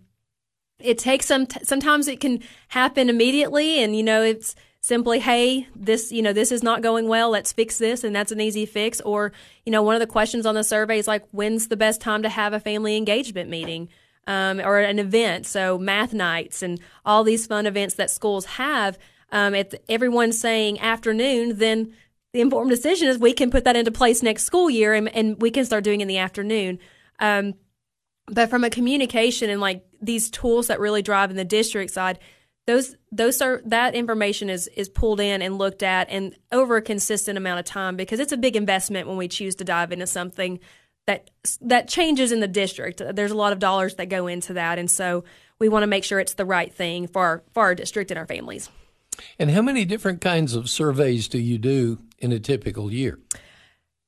it 0.80 0.98
takes 0.98 1.26
some 1.26 1.48
sometimes 1.64 2.08
it 2.08 2.20
can 2.20 2.40
happen 2.68 3.10
immediately 3.10 3.80
and 3.80 3.96
you 3.96 4.04
know 4.04 4.22
it's 4.22 4.56
simply 4.80 5.20
hey 5.20 5.68
this 5.76 6.12
you 6.12 6.22
know 6.22 6.34
this 6.34 6.52
is 6.52 6.62
not 6.62 6.82
going 6.82 7.08
well 7.08 7.30
let's 7.30 7.52
fix 7.52 7.78
this 7.78 8.04
and 8.04 8.16
that's 8.16 8.32
an 8.32 8.40
easy 8.40 8.66
fix 8.66 9.02
or 9.02 9.32
you 9.66 9.72
know 9.72 9.82
one 9.82 9.96
of 9.96 10.00
the 10.00 10.08
questions 10.08 10.46
on 10.46 10.56
the 10.56 10.64
survey 10.64 11.00
is 11.00 11.08
like 11.08 11.28
when's 11.32 11.68
the 11.68 11.78
best 11.78 12.00
time 12.00 12.22
to 12.22 12.30
have 12.30 12.54
a 12.54 12.60
family 12.60 12.96
engagement 12.96 13.50
meeting 13.50 13.90
um, 14.28 14.60
or 14.60 14.80
an 14.80 15.00
event. 15.00 15.48
So 15.48 15.78
math 15.80 16.14
nights 16.14 16.62
and 16.62 16.80
all 17.06 17.24
these 17.24 17.48
fun 17.48 17.66
events 17.66 17.96
that 17.96 18.12
schools 18.12 18.46
have. 18.46 19.00
Um, 19.32 19.56
if 19.56 19.74
everyone's 19.90 20.40
saying 20.40 20.80
afternoon, 20.80 21.58
then 21.58 21.94
the 22.34 22.42
informed 22.42 22.70
decision 22.70 23.08
is 23.08 23.18
we 23.18 23.34
can 23.34 23.50
put 23.50 23.64
that 23.64 23.76
into 23.76 23.92
place 23.92 24.22
next 24.22 24.44
school 24.44 24.70
year 24.70 24.94
and, 24.94 25.10
and 25.10 25.42
we 25.42 25.50
can 25.50 25.66
start 25.66 25.84
doing 25.84 26.02
in 26.02 26.08
the 26.08 26.18
afternoon. 26.18 26.78
Um, 27.20 27.56
but 28.28 28.50
from 28.50 28.64
a 28.64 28.70
communication 28.70 29.50
and 29.50 29.62
like 29.62 29.86
these 30.02 30.30
tools 30.30 30.68
that 30.68 30.80
really 30.80 31.02
drive 31.02 31.32
in 31.32 31.38
the 31.38 31.46
district 31.46 31.92
side, 31.92 32.20
those 32.68 32.98
those 33.14 33.42
are 33.42 33.62
that 33.66 33.96
information 33.96 34.50
is 34.50 34.68
is 34.76 34.90
pulled 34.90 35.22
in 35.22 35.42
and 35.42 35.58
looked 35.58 35.82
at 35.82 36.10
and 36.10 36.36
over 36.52 36.76
a 36.76 36.82
consistent 36.82 37.38
amount 37.38 37.60
of 37.60 37.66
time 37.66 37.96
because 37.96 38.20
it's 38.20 38.34
a 38.34 38.38
big 38.38 38.58
investment 38.58 39.08
when 39.08 39.16
we 39.16 39.30
choose 39.30 39.56
to 39.56 39.64
dive 39.64 39.94
into 39.94 40.06
something 40.06 40.60
that 41.08 41.32
that 41.62 41.88
changes 41.88 42.32
in 42.32 42.40
the 42.40 42.48
district. 42.48 43.02
There's 43.14 43.32
a 43.32 43.36
lot 43.36 43.54
of 43.54 43.60
dollars 43.60 43.96
that 43.96 44.10
go 44.10 44.28
into 44.28 44.54
that, 44.54 44.78
and 44.78 44.92
so 44.92 45.24
we 45.58 45.70
want 45.70 45.84
to 45.84 45.88
make 45.88 46.04
sure 46.04 46.20
it's 46.20 46.36
the 46.36 46.46
right 46.46 46.72
thing 46.72 47.08
for 47.08 47.24
our, 47.24 47.44
for 47.54 47.64
our 47.64 47.76
district 47.76 48.12
and 48.12 48.20
our 48.20 48.28
families. 48.28 48.70
And 49.40 49.50
how 49.50 49.64
many 49.64 49.86
different 49.86 50.22
kinds 50.22 50.54
of 50.54 50.70
surveys 50.70 51.28
do 51.28 51.40
you 51.40 51.58
do 51.58 51.98
in 52.20 52.32
a 52.32 52.40
typical 52.40 52.92
year? 52.92 53.20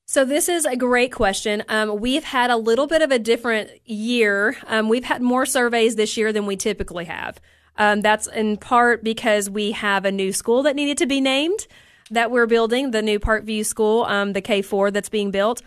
So 0.05 0.25
this 0.25 0.49
is 0.49 0.65
a 0.65 0.75
great 0.75 1.11
question. 1.11 1.63
Um, 1.67 1.99
we've 1.99 2.23
had 2.23 2.49
a 2.49 2.57
little 2.57 2.87
bit 2.87 3.01
of 3.01 3.11
a 3.11 3.19
different 3.19 3.69
year. 3.85 4.57
Um, 4.67 4.89
we've 4.89 5.03
had 5.03 5.21
more 5.21 5.45
surveys 5.45 5.95
this 5.95 6.17
year 6.17 6.33
than 6.33 6.45
we 6.45 6.55
typically 6.57 7.05
have. 7.05 7.39
Um, 7.77 8.01
that's 8.01 8.27
in 8.27 8.57
part 8.57 9.03
because 9.03 9.49
we 9.49 9.71
have 9.71 10.05
a 10.05 10.11
new 10.11 10.33
school 10.33 10.63
that 10.63 10.75
needed 10.75 10.97
to 10.99 11.05
be 11.05 11.21
named 11.21 11.67
that 12.11 12.31
we're 12.31 12.47
building, 12.47 12.91
the 12.91 13.01
new 13.01 13.19
Parkview 13.19 13.65
School, 13.65 14.03
um, 14.05 14.33
the 14.33 14.41
K4 14.41 14.91
that's 14.91 15.09
being 15.09 15.31
built. 15.31 15.61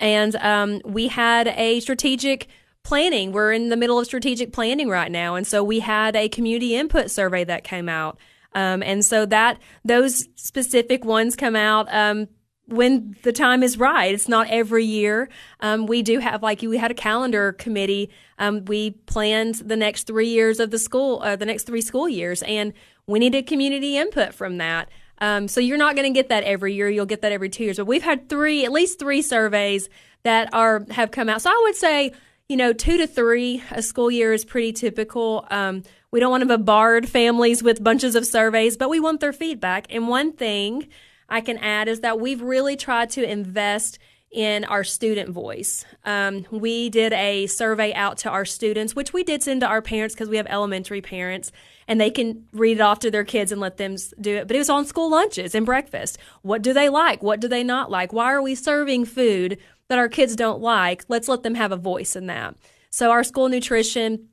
And 0.00 0.34
um, 0.36 0.80
we 0.84 1.06
had 1.06 1.48
a 1.48 1.78
strategic 1.80 2.48
planning. 2.82 3.32
We're 3.32 3.52
in 3.52 3.68
the 3.68 3.76
middle 3.76 3.98
of 3.98 4.06
strategic 4.06 4.52
planning 4.52 4.88
right 4.88 5.12
now. 5.12 5.34
And 5.34 5.46
so 5.46 5.62
we 5.62 5.80
had 5.80 6.16
a 6.16 6.28
community 6.28 6.74
input 6.74 7.10
survey 7.10 7.44
that 7.44 7.62
came 7.62 7.88
out. 7.88 8.18
Um, 8.54 8.82
and 8.82 9.04
so 9.04 9.26
that 9.26 9.60
those 9.84 10.28
specific 10.34 11.04
ones 11.04 11.36
come 11.36 11.54
out 11.54 11.86
um, 11.94 12.26
when 12.66 13.16
the 13.22 13.32
time 13.32 13.62
is 13.62 13.78
right. 13.78 14.12
It's 14.14 14.28
not 14.28 14.48
every 14.48 14.84
year. 14.84 15.28
Um, 15.60 15.86
we 15.86 16.02
do 16.02 16.18
have 16.18 16.42
like 16.42 16.62
we 16.62 16.78
had 16.78 16.90
a 16.90 16.94
calendar 16.94 17.52
committee. 17.52 18.10
Um, 18.38 18.64
we 18.64 18.92
planned 18.92 19.56
the 19.56 19.76
next 19.76 20.06
three 20.06 20.28
years 20.28 20.58
of 20.58 20.70
the 20.70 20.78
school, 20.78 21.20
uh, 21.22 21.36
the 21.36 21.46
next 21.46 21.64
three 21.64 21.80
school 21.80 22.08
years, 22.08 22.42
and 22.42 22.72
we 23.06 23.18
needed 23.18 23.46
community 23.46 23.96
input 23.96 24.34
from 24.34 24.58
that. 24.58 24.88
Um, 25.20 25.48
so 25.48 25.60
you're 25.60 25.78
not 25.78 25.96
going 25.96 26.12
to 26.12 26.16
get 26.16 26.28
that 26.30 26.44
every 26.44 26.74
year. 26.74 26.88
You'll 26.88 27.06
get 27.06 27.22
that 27.22 27.32
every 27.32 27.48
two 27.48 27.64
years. 27.64 27.76
But 27.76 27.86
we've 27.86 28.02
had 28.02 28.28
three, 28.28 28.64
at 28.64 28.72
least 28.72 28.98
three 28.98 29.22
surveys 29.22 29.88
that 30.22 30.52
are 30.52 30.84
have 30.90 31.10
come 31.10 31.28
out. 31.28 31.42
So 31.42 31.50
I 31.50 31.60
would 31.64 31.76
say, 31.76 32.12
you 32.48 32.56
know, 32.56 32.72
two 32.72 32.96
to 32.98 33.06
three 33.06 33.62
a 33.70 33.82
school 33.82 34.10
year 34.10 34.32
is 34.32 34.44
pretty 34.44 34.72
typical. 34.72 35.46
Um, 35.50 35.82
we 36.10 36.20
don't 36.20 36.30
want 36.30 36.42
to 36.42 36.46
bombard 36.46 37.08
families 37.08 37.62
with 37.62 37.82
bunches 37.84 38.16
of 38.16 38.26
surveys, 38.26 38.76
but 38.76 38.90
we 38.90 38.98
want 38.98 39.20
their 39.20 39.32
feedback. 39.32 39.86
And 39.90 40.08
one 40.08 40.32
thing 40.32 40.88
I 41.28 41.40
can 41.40 41.58
add 41.58 41.86
is 41.86 42.00
that 42.00 42.18
we've 42.18 42.42
really 42.42 42.76
tried 42.76 43.10
to 43.10 43.22
invest 43.22 43.98
in 44.30 44.64
our 44.64 44.84
student 44.84 45.30
voice. 45.30 45.84
Um, 46.04 46.46
we 46.50 46.88
did 46.88 47.12
a 47.12 47.46
survey 47.48 47.92
out 47.94 48.16
to 48.18 48.30
our 48.30 48.44
students, 48.44 48.94
which 48.94 49.12
we 49.12 49.24
did 49.24 49.42
send 49.42 49.62
to 49.62 49.66
our 49.66 49.82
parents 49.82 50.14
because 50.14 50.28
we 50.28 50.36
have 50.36 50.46
elementary 50.48 51.00
parents 51.00 51.50
and 51.88 52.00
they 52.00 52.10
can 52.10 52.46
read 52.52 52.78
it 52.78 52.80
off 52.80 53.00
to 53.00 53.10
their 53.10 53.24
kids 53.24 53.50
and 53.50 53.60
let 53.60 53.76
them 53.76 53.96
do 54.20 54.36
it. 54.36 54.46
But 54.46 54.54
it 54.54 54.60
was 54.60 54.70
on 54.70 54.84
school 54.84 55.10
lunches 55.10 55.54
and 55.54 55.66
breakfast. 55.66 56.18
What 56.42 56.62
do 56.62 56.72
they 56.72 56.88
like? 56.88 57.22
What 57.22 57.40
do 57.40 57.48
they 57.48 57.64
not 57.64 57.90
like? 57.90 58.12
Why 58.12 58.32
are 58.32 58.42
we 58.42 58.54
serving 58.54 59.06
food 59.06 59.58
that 59.88 59.98
our 59.98 60.08
kids 60.08 60.36
don't 60.36 60.60
like? 60.60 61.04
Let's 61.08 61.28
let 61.28 61.42
them 61.42 61.56
have 61.56 61.72
a 61.72 61.76
voice 61.76 62.14
in 62.14 62.26
that. 62.26 62.54
So 62.90 63.10
our 63.10 63.24
school 63.24 63.48
nutrition 63.48 64.28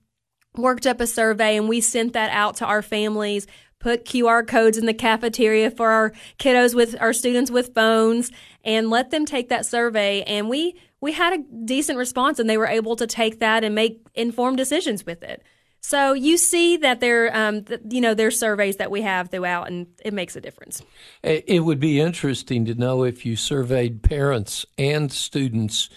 worked 0.56 0.86
up 0.86 1.02
a 1.02 1.08
survey 1.08 1.58
and 1.58 1.68
we 1.68 1.82
sent 1.82 2.14
that 2.14 2.30
out 2.32 2.58
to 2.58 2.66
our 2.66 2.82
families 2.84 3.48
put 3.80 4.06
QR 4.06 4.46
codes 4.46 4.78
in 4.78 4.86
the 4.86 4.94
cafeteria 4.94 5.70
for 5.70 5.90
our 5.90 6.12
kiddos 6.40 6.74
with 6.74 6.96
our 7.00 7.14
students 7.14 7.52
with 7.52 7.74
phones 7.74 8.32
and 8.68 8.90
let 8.90 9.10
them 9.10 9.26
take 9.26 9.50
that 9.50 9.66
survey 9.66 10.22
and 10.24 10.50
we 10.50 10.76
we 11.00 11.14
had 11.14 11.34
a 11.34 11.44
decent 11.66 11.98
response 11.98 12.38
and 12.38 12.50
they 12.50 12.58
were 12.58 12.68
able 12.68 12.96
to 12.98 13.08
take 13.08 13.40
that 13.40 13.64
and 13.64 13.74
make 13.74 14.06
informed 14.14 14.58
decisions 14.58 15.06
with 15.06 15.24
it. 15.24 15.42
So 15.80 16.14
you 16.14 16.38
see 16.38 16.78
that 16.78 17.00
there, 17.00 17.34
um, 17.38 17.64
th- 17.64 17.82
you 17.90 18.02
know, 18.02 18.14
there's 18.14 18.38
surveys 18.38 18.78
that 18.78 18.90
we 18.90 19.04
have 19.04 19.30
throughout, 19.30 19.68
and 19.68 19.88
it 20.04 20.12
makes 20.12 20.36
a 20.36 20.42
difference. 20.42 20.82
It 21.24 21.64
would 21.64 21.80
be 21.80 22.02
interesting 22.02 22.66
to 22.66 22.74
know 22.74 23.04
if 23.04 23.26
you 23.26 23.36
surveyed 23.36 24.02
parents 24.02 24.66
and 24.78 25.12
students 25.12 25.90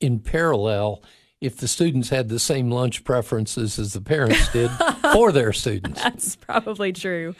in 0.00 0.20
parallel 0.20 1.02
if 1.40 1.56
the 1.56 1.66
students 1.66 2.10
had 2.10 2.28
the 2.28 2.38
same 2.38 2.70
lunch 2.70 3.02
preferences 3.02 3.78
as 3.78 3.94
the 3.94 4.00
parents 4.00 4.52
did 4.52 4.70
for 5.12 5.32
their 5.32 5.52
students. 5.52 6.00
That's 6.00 6.36
probably 6.36 6.92
true. 6.92 7.34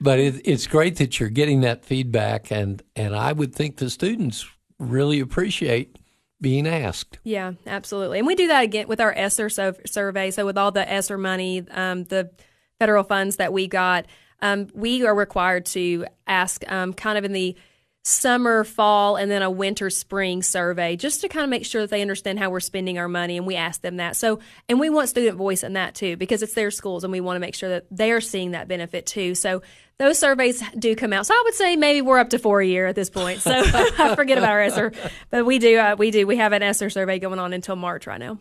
But 0.00 0.18
it, 0.18 0.42
it's 0.44 0.66
great 0.66 0.96
that 0.96 1.18
you're 1.18 1.28
getting 1.28 1.62
that 1.62 1.84
feedback, 1.84 2.50
and, 2.50 2.82
and 2.96 3.14
I 3.14 3.32
would 3.32 3.54
think 3.54 3.76
the 3.76 3.90
students 3.90 4.46
really 4.78 5.20
appreciate 5.20 5.98
being 6.40 6.66
asked. 6.66 7.18
Yeah, 7.24 7.52
absolutely. 7.66 8.18
And 8.18 8.26
we 8.26 8.34
do 8.34 8.48
that 8.48 8.64
again 8.64 8.88
with 8.88 9.00
our 9.00 9.12
ESSER 9.16 9.48
so- 9.48 9.76
survey. 9.86 10.30
So, 10.30 10.44
with 10.44 10.58
all 10.58 10.72
the 10.72 10.90
ESSER 10.90 11.16
money, 11.16 11.64
um, 11.70 12.04
the 12.04 12.30
federal 12.78 13.04
funds 13.04 13.36
that 13.36 13.52
we 13.52 13.66
got, 13.66 14.06
um, 14.42 14.68
we 14.74 15.06
are 15.06 15.14
required 15.14 15.64
to 15.66 16.06
ask 16.26 16.70
um, 16.70 16.92
kind 16.92 17.16
of 17.16 17.24
in 17.24 17.32
the 17.32 17.56
summer, 18.04 18.64
fall, 18.64 19.16
and 19.16 19.30
then 19.30 19.42
a 19.42 19.50
winter, 19.50 19.88
spring 19.88 20.42
survey 20.42 20.94
just 20.94 21.22
to 21.22 21.28
kind 21.28 21.42
of 21.42 21.50
make 21.50 21.64
sure 21.64 21.80
that 21.80 21.90
they 21.90 22.02
understand 22.02 22.38
how 22.38 22.50
we're 22.50 22.60
spending 22.60 22.98
our 22.98 23.08
money. 23.08 23.38
And 23.38 23.46
we 23.46 23.56
ask 23.56 23.80
them 23.80 23.96
that. 23.96 24.14
So, 24.14 24.40
and 24.68 24.78
we 24.78 24.90
want 24.90 25.08
student 25.08 25.36
voice 25.36 25.62
in 25.62 25.72
that 25.72 25.94
too 25.94 26.16
because 26.16 26.42
it's 26.42 26.54
their 26.54 26.70
schools 26.70 27.02
and 27.02 27.12
we 27.12 27.20
want 27.20 27.36
to 27.36 27.40
make 27.40 27.54
sure 27.54 27.70
that 27.70 27.86
they're 27.90 28.20
seeing 28.20 28.52
that 28.52 28.68
benefit 28.68 29.06
too. 29.06 29.34
So, 29.34 29.62
those 29.98 30.18
surveys 30.18 30.62
do 30.76 30.96
come 30.96 31.12
out. 31.12 31.24
So 31.24 31.34
I 31.34 31.42
would 31.44 31.54
say 31.54 31.76
maybe 31.76 32.02
we're 32.02 32.18
up 32.18 32.30
to 32.30 32.38
four 32.38 32.60
a 32.60 32.66
year 32.66 32.86
at 32.86 32.96
this 32.96 33.10
point. 33.10 33.40
So 33.40 33.52
I 33.64 34.16
forget 34.16 34.38
about 34.38 34.50
our 34.50 34.60
ESSER, 34.62 34.92
but 35.30 35.46
we 35.46 35.60
do, 35.60 35.78
uh, 35.78 35.94
we 35.96 36.10
do, 36.10 36.26
we 36.26 36.36
have 36.36 36.52
an 36.52 36.64
ESSER 36.64 36.90
survey 36.90 37.20
going 37.20 37.38
on 37.38 37.52
until 37.52 37.76
March 37.76 38.08
right 38.08 38.18
now. 38.18 38.38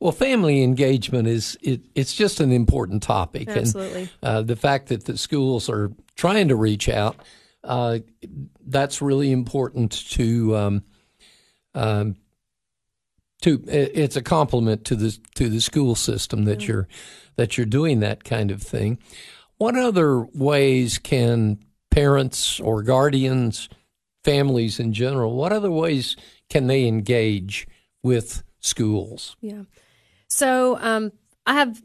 Well, 0.00 0.12
family 0.12 0.62
engagement 0.62 1.28
is 1.28 1.56
it, 1.60 1.82
it's 1.94 2.14
just 2.14 2.40
an 2.40 2.50
important 2.50 3.02
topic, 3.02 3.48
Absolutely. 3.48 4.02
and 4.02 4.10
uh, 4.22 4.42
the 4.42 4.56
fact 4.56 4.88
that 4.88 5.04
the 5.04 5.16
schools 5.16 5.68
are 5.68 5.92
trying 6.16 6.48
to 6.48 6.56
reach 6.56 6.88
out 6.88 7.16
uh, 7.64 7.98
that's 8.66 9.02
really 9.02 9.32
important 9.32 9.92
to 10.10 10.56
um, 10.56 10.84
um, 11.74 12.16
to 13.42 13.62
it's 13.66 14.16
a 14.16 14.22
compliment 14.22 14.84
to 14.86 14.96
the 14.96 15.18
to 15.34 15.48
the 15.48 15.60
school 15.60 15.94
system 15.94 16.44
that 16.44 16.60
mm-hmm. 16.60 16.72
you're 16.72 16.88
that 17.36 17.56
you're 17.56 17.66
doing 17.66 18.00
that 18.00 18.24
kind 18.24 18.50
of 18.50 18.62
thing. 18.62 18.98
What 19.58 19.76
other 19.76 20.26
ways 20.34 20.98
can 20.98 21.58
parents 21.90 22.60
or 22.60 22.82
guardians, 22.82 23.68
families 24.24 24.80
in 24.80 24.92
general, 24.92 25.34
what 25.34 25.52
other 25.52 25.70
ways 25.70 26.16
can 26.48 26.66
they 26.66 26.86
engage 26.86 27.66
with 28.02 28.42
schools? 28.60 29.36
Yeah. 29.40 29.62
So 30.28 30.78
um, 30.80 31.12
I 31.46 31.54
have 31.54 31.82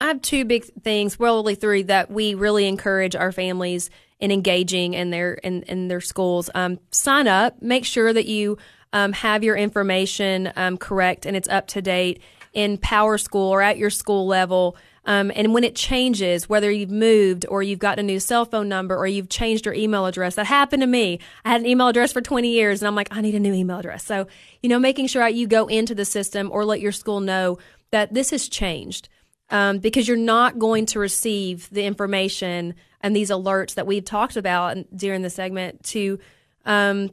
I 0.00 0.08
have 0.08 0.22
two 0.22 0.44
big 0.44 0.64
things, 0.82 1.16
probably 1.16 1.54
three, 1.54 1.82
that 1.84 2.10
we 2.10 2.34
really 2.34 2.66
encourage 2.66 3.14
our 3.14 3.30
families 3.32 3.88
in 4.22 4.30
engaging 4.30 4.94
in 4.94 5.10
their 5.10 5.34
in, 5.34 5.64
in 5.64 5.88
their 5.88 6.00
schools. 6.00 6.48
Um, 6.54 6.78
sign 6.92 7.26
up. 7.26 7.60
Make 7.60 7.84
sure 7.84 8.12
that 8.12 8.26
you 8.26 8.56
um, 8.92 9.12
have 9.12 9.42
your 9.42 9.56
information 9.56 10.52
um, 10.54 10.78
correct 10.78 11.26
and 11.26 11.36
it's 11.36 11.48
up 11.48 11.66
to 11.68 11.82
date 11.82 12.22
in 12.52 12.78
Power 12.78 13.18
School 13.18 13.50
or 13.50 13.60
at 13.60 13.78
your 13.78 13.90
school 13.90 14.26
level. 14.26 14.76
Um, 15.04 15.32
and 15.34 15.52
when 15.52 15.64
it 15.64 15.74
changes, 15.74 16.48
whether 16.48 16.70
you've 16.70 16.90
moved 16.90 17.46
or 17.48 17.64
you've 17.64 17.80
got 17.80 17.98
a 17.98 18.02
new 18.04 18.20
cell 18.20 18.44
phone 18.44 18.68
number 18.68 18.96
or 18.96 19.08
you've 19.08 19.28
changed 19.28 19.66
your 19.66 19.74
email 19.74 20.06
address, 20.06 20.36
that 20.36 20.46
happened 20.46 20.82
to 20.82 20.86
me. 20.86 21.18
I 21.44 21.50
had 21.50 21.60
an 21.60 21.66
email 21.66 21.88
address 21.88 22.12
for 22.12 22.20
20 22.20 22.48
years 22.48 22.80
and 22.80 22.86
I'm 22.86 22.94
like, 22.94 23.08
I 23.10 23.22
need 23.22 23.34
a 23.34 23.40
new 23.40 23.52
email 23.52 23.78
address. 23.78 24.04
So, 24.04 24.28
you 24.62 24.68
know, 24.68 24.78
making 24.78 25.08
sure 25.08 25.26
you 25.26 25.48
go 25.48 25.66
into 25.66 25.96
the 25.96 26.04
system 26.04 26.48
or 26.52 26.64
let 26.64 26.80
your 26.80 26.92
school 26.92 27.18
know 27.18 27.58
that 27.90 28.14
this 28.14 28.30
has 28.30 28.48
changed 28.48 29.08
um, 29.50 29.78
because 29.78 30.06
you're 30.06 30.16
not 30.16 30.60
going 30.60 30.86
to 30.86 31.00
receive 31.00 31.68
the 31.70 31.84
information 31.84 32.74
and 33.02 33.14
these 33.14 33.30
alerts 33.30 33.74
that 33.74 33.86
we've 33.86 34.04
talked 34.04 34.36
about 34.36 34.76
during 34.96 35.22
the 35.22 35.30
segment 35.30 35.82
to 35.84 36.18
um, 36.64 37.10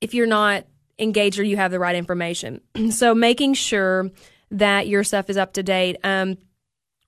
if 0.00 0.14
you're 0.14 0.26
not 0.26 0.64
engaged 0.98 1.38
or 1.38 1.44
you 1.44 1.56
have 1.56 1.70
the 1.70 1.78
right 1.78 1.96
information. 1.96 2.60
so 2.90 3.14
making 3.14 3.54
sure 3.54 4.10
that 4.50 4.88
your 4.88 5.04
stuff 5.04 5.28
is 5.28 5.36
up 5.36 5.52
to 5.54 5.62
date. 5.62 5.96
Um, 6.04 6.38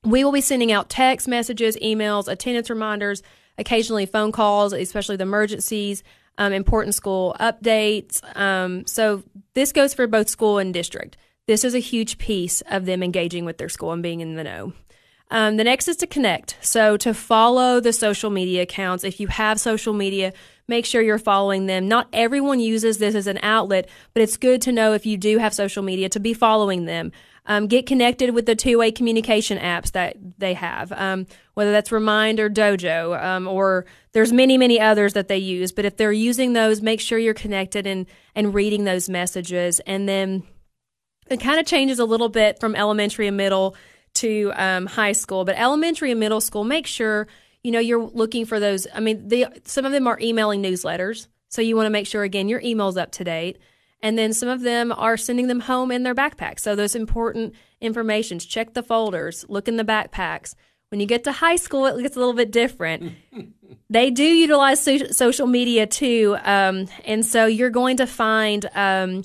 we 0.04 0.24
will 0.24 0.32
be 0.32 0.40
sending 0.40 0.72
out 0.72 0.88
text 0.88 1.28
messages, 1.28 1.76
emails, 1.78 2.28
attendance 2.28 2.70
reminders, 2.70 3.22
occasionally 3.56 4.06
phone 4.06 4.32
calls, 4.32 4.72
especially 4.72 5.16
the 5.16 5.22
emergencies, 5.22 6.02
um, 6.38 6.52
important 6.52 6.94
school 6.94 7.34
updates. 7.40 8.22
Um, 8.36 8.86
so 8.86 9.24
this 9.54 9.72
goes 9.72 9.94
for 9.94 10.06
both 10.06 10.28
school 10.28 10.58
and 10.58 10.72
district. 10.72 11.16
This 11.46 11.64
is 11.64 11.74
a 11.74 11.80
huge 11.80 12.18
piece 12.18 12.60
of 12.70 12.84
them 12.84 13.02
engaging 13.02 13.44
with 13.44 13.58
their 13.58 13.68
school 13.68 13.92
and 13.92 14.02
being 14.02 14.20
in 14.20 14.34
the 14.34 14.44
know. 14.44 14.72
Um, 15.30 15.56
the 15.56 15.64
next 15.64 15.88
is 15.88 15.96
to 15.96 16.06
connect. 16.06 16.56
So 16.60 16.96
to 16.98 17.12
follow 17.12 17.80
the 17.80 17.92
social 17.92 18.30
media 18.30 18.62
accounts. 18.62 19.04
If 19.04 19.20
you 19.20 19.26
have 19.28 19.60
social 19.60 19.92
media, 19.92 20.32
make 20.68 20.86
sure 20.86 21.02
you're 21.02 21.18
following 21.18 21.66
them. 21.66 21.86
Not 21.86 22.08
everyone 22.12 22.60
uses 22.60 22.98
this 22.98 23.14
as 23.14 23.26
an 23.26 23.38
outlet, 23.42 23.88
but 24.14 24.22
it's 24.22 24.36
good 24.36 24.62
to 24.62 24.72
know 24.72 24.94
if 24.94 25.04
you 25.04 25.16
do 25.16 25.38
have 25.38 25.52
social 25.52 25.82
media 25.82 26.08
to 26.10 26.20
be 26.20 26.32
following 26.32 26.86
them. 26.86 27.12
Um, 27.44 27.66
get 27.66 27.86
connected 27.86 28.34
with 28.34 28.44
the 28.44 28.54
two-way 28.54 28.92
communication 28.92 29.56
apps 29.56 29.92
that 29.92 30.16
they 30.36 30.52
have, 30.52 30.92
um, 30.92 31.26
whether 31.54 31.72
that's 31.72 31.90
Remind 31.90 32.40
or 32.40 32.50
Dojo, 32.50 33.18
um, 33.22 33.48
or 33.48 33.86
there's 34.12 34.34
many, 34.34 34.58
many 34.58 34.78
others 34.78 35.14
that 35.14 35.28
they 35.28 35.38
use. 35.38 35.72
But 35.72 35.86
if 35.86 35.96
they're 35.96 36.12
using 36.12 36.52
those, 36.52 36.82
make 36.82 37.00
sure 37.00 37.18
you're 37.18 37.32
connected 37.32 37.86
and 37.86 38.04
and 38.34 38.52
reading 38.52 38.84
those 38.84 39.08
messages, 39.08 39.80
and 39.86 40.06
then 40.06 40.42
it 41.30 41.40
kind 41.40 41.58
of 41.58 41.64
changes 41.64 41.98
a 41.98 42.04
little 42.04 42.28
bit 42.28 42.60
from 42.60 42.76
elementary 42.76 43.26
and 43.26 43.38
middle 43.38 43.74
to 44.20 44.52
um, 44.54 44.86
high 44.86 45.12
school, 45.12 45.44
but 45.44 45.56
elementary 45.56 46.10
and 46.10 46.20
middle 46.20 46.40
school, 46.40 46.64
make 46.64 46.86
sure 46.86 47.26
you 47.62 47.70
know 47.70 47.80
you're 47.80 48.04
looking 48.04 48.44
for 48.44 48.60
those. 48.60 48.86
I 48.94 49.00
mean, 49.00 49.28
the, 49.28 49.46
some 49.64 49.84
of 49.84 49.92
them 49.92 50.06
are 50.06 50.18
emailing 50.20 50.62
newsletters, 50.62 51.26
so 51.48 51.62
you 51.62 51.76
want 51.76 51.86
to 51.86 51.90
make 51.90 52.06
sure 52.06 52.22
again 52.22 52.48
your 52.48 52.60
email's 52.60 52.96
up 52.96 53.12
to 53.12 53.24
date. 53.24 53.58
And 54.00 54.16
then 54.16 54.32
some 54.32 54.48
of 54.48 54.60
them 54.60 54.92
are 54.92 55.16
sending 55.16 55.48
them 55.48 55.60
home 55.60 55.90
in 55.90 56.04
their 56.04 56.14
backpacks. 56.14 56.60
So 56.60 56.76
those 56.76 56.94
important 56.94 57.54
informations, 57.80 58.44
check 58.44 58.74
the 58.74 58.82
folders, 58.82 59.44
look 59.48 59.66
in 59.66 59.76
the 59.76 59.84
backpacks. 59.84 60.54
When 60.90 61.00
you 61.00 61.06
get 61.06 61.24
to 61.24 61.32
high 61.32 61.56
school, 61.56 61.86
it 61.86 62.00
gets 62.00 62.16
a 62.16 62.18
little 62.18 62.34
bit 62.34 62.50
different. 62.50 63.12
they 63.90 64.10
do 64.10 64.22
utilize 64.22 64.82
so- 64.82 65.10
social 65.10 65.46
media 65.46 65.86
too. 65.86 66.36
Um, 66.44 66.86
and 67.04 67.26
so 67.26 67.46
you're 67.46 67.70
going 67.70 67.96
to 67.98 68.06
find 68.06 68.68
um, 68.74 69.22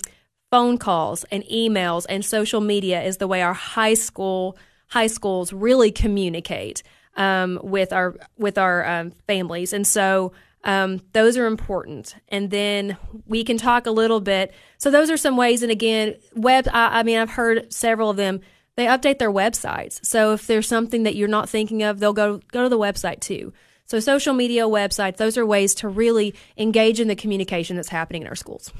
phone 0.50 0.78
calls 0.78 1.24
and 1.24 1.44
emails 1.44 2.04
and 2.08 2.24
social 2.24 2.60
media 2.60 3.02
is 3.02 3.16
the 3.16 3.26
way 3.26 3.42
our 3.42 3.54
high 3.54 3.94
school 3.94 4.56
high 4.94 5.08
schools 5.08 5.52
really 5.52 5.90
communicate 5.90 6.84
um, 7.16 7.58
with 7.64 7.92
our 7.92 8.14
with 8.38 8.56
our 8.58 8.86
um, 8.86 9.10
families. 9.26 9.72
And 9.72 9.84
so 9.84 10.32
um, 10.62 11.00
those 11.12 11.36
are 11.36 11.46
important. 11.46 12.14
And 12.28 12.48
then 12.50 12.96
we 13.26 13.42
can 13.42 13.58
talk 13.58 13.86
a 13.86 13.90
little 13.90 14.20
bit. 14.20 14.54
So 14.78 14.92
those 14.92 15.10
are 15.10 15.16
some 15.16 15.36
ways. 15.36 15.62
And 15.64 15.72
again, 15.72 16.14
web. 16.34 16.68
I, 16.72 17.00
I 17.00 17.02
mean, 17.02 17.18
I've 17.18 17.30
heard 17.30 17.72
several 17.72 18.08
of 18.08 18.16
them. 18.16 18.40
They 18.76 18.86
update 18.86 19.18
their 19.18 19.32
websites. 19.32 20.04
So 20.04 20.32
if 20.32 20.46
there's 20.46 20.68
something 20.68 21.02
that 21.02 21.16
you're 21.16 21.28
not 21.28 21.48
thinking 21.48 21.82
of, 21.82 21.98
they'll 21.98 22.12
go 22.12 22.40
go 22.52 22.62
to 22.62 22.68
the 22.68 22.78
website 22.78 23.20
too. 23.20 23.52
So 23.86 24.00
social 24.00 24.32
media, 24.32 24.62
websites, 24.62 25.16
those 25.16 25.36
are 25.36 25.44
ways 25.44 25.74
to 25.76 25.88
really 25.88 26.34
engage 26.56 27.00
in 27.00 27.08
the 27.08 27.16
communication 27.16 27.76
that's 27.76 27.90
happening 27.90 28.22
in 28.22 28.28
our 28.28 28.36
schools. 28.36 28.72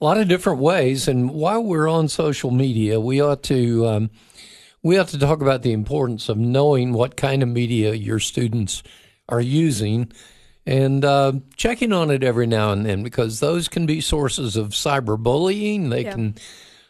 A 0.00 0.04
lot 0.04 0.18
of 0.18 0.28
different 0.28 0.60
ways, 0.60 1.08
and 1.08 1.30
while 1.30 1.62
we're 1.62 1.88
on 1.88 2.08
social 2.08 2.50
media, 2.50 3.00
we 3.00 3.22
ought 3.22 3.42
to 3.44 3.86
um, 3.86 4.10
we 4.86 4.94
have 4.94 5.10
to 5.10 5.18
talk 5.18 5.42
about 5.42 5.62
the 5.62 5.72
importance 5.72 6.28
of 6.28 6.38
knowing 6.38 6.92
what 6.92 7.16
kind 7.16 7.42
of 7.42 7.48
media 7.48 7.92
your 7.92 8.20
students 8.20 8.84
are 9.28 9.40
using 9.40 10.12
and 10.64 11.04
uh, 11.04 11.32
checking 11.56 11.92
on 11.92 12.08
it 12.08 12.22
every 12.22 12.46
now 12.46 12.70
and 12.70 12.86
then 12.86 13.02
because 13.02 13.40
those 13.40 13.66
can 13.66 13.84
be 13.84 14.00
sources 14.00 14.54
of 14.54 14.68
cyberbullying. 14.68 15.90
They 15.90 16.04
yeah. 16.04 16.12
can 16.12 16.34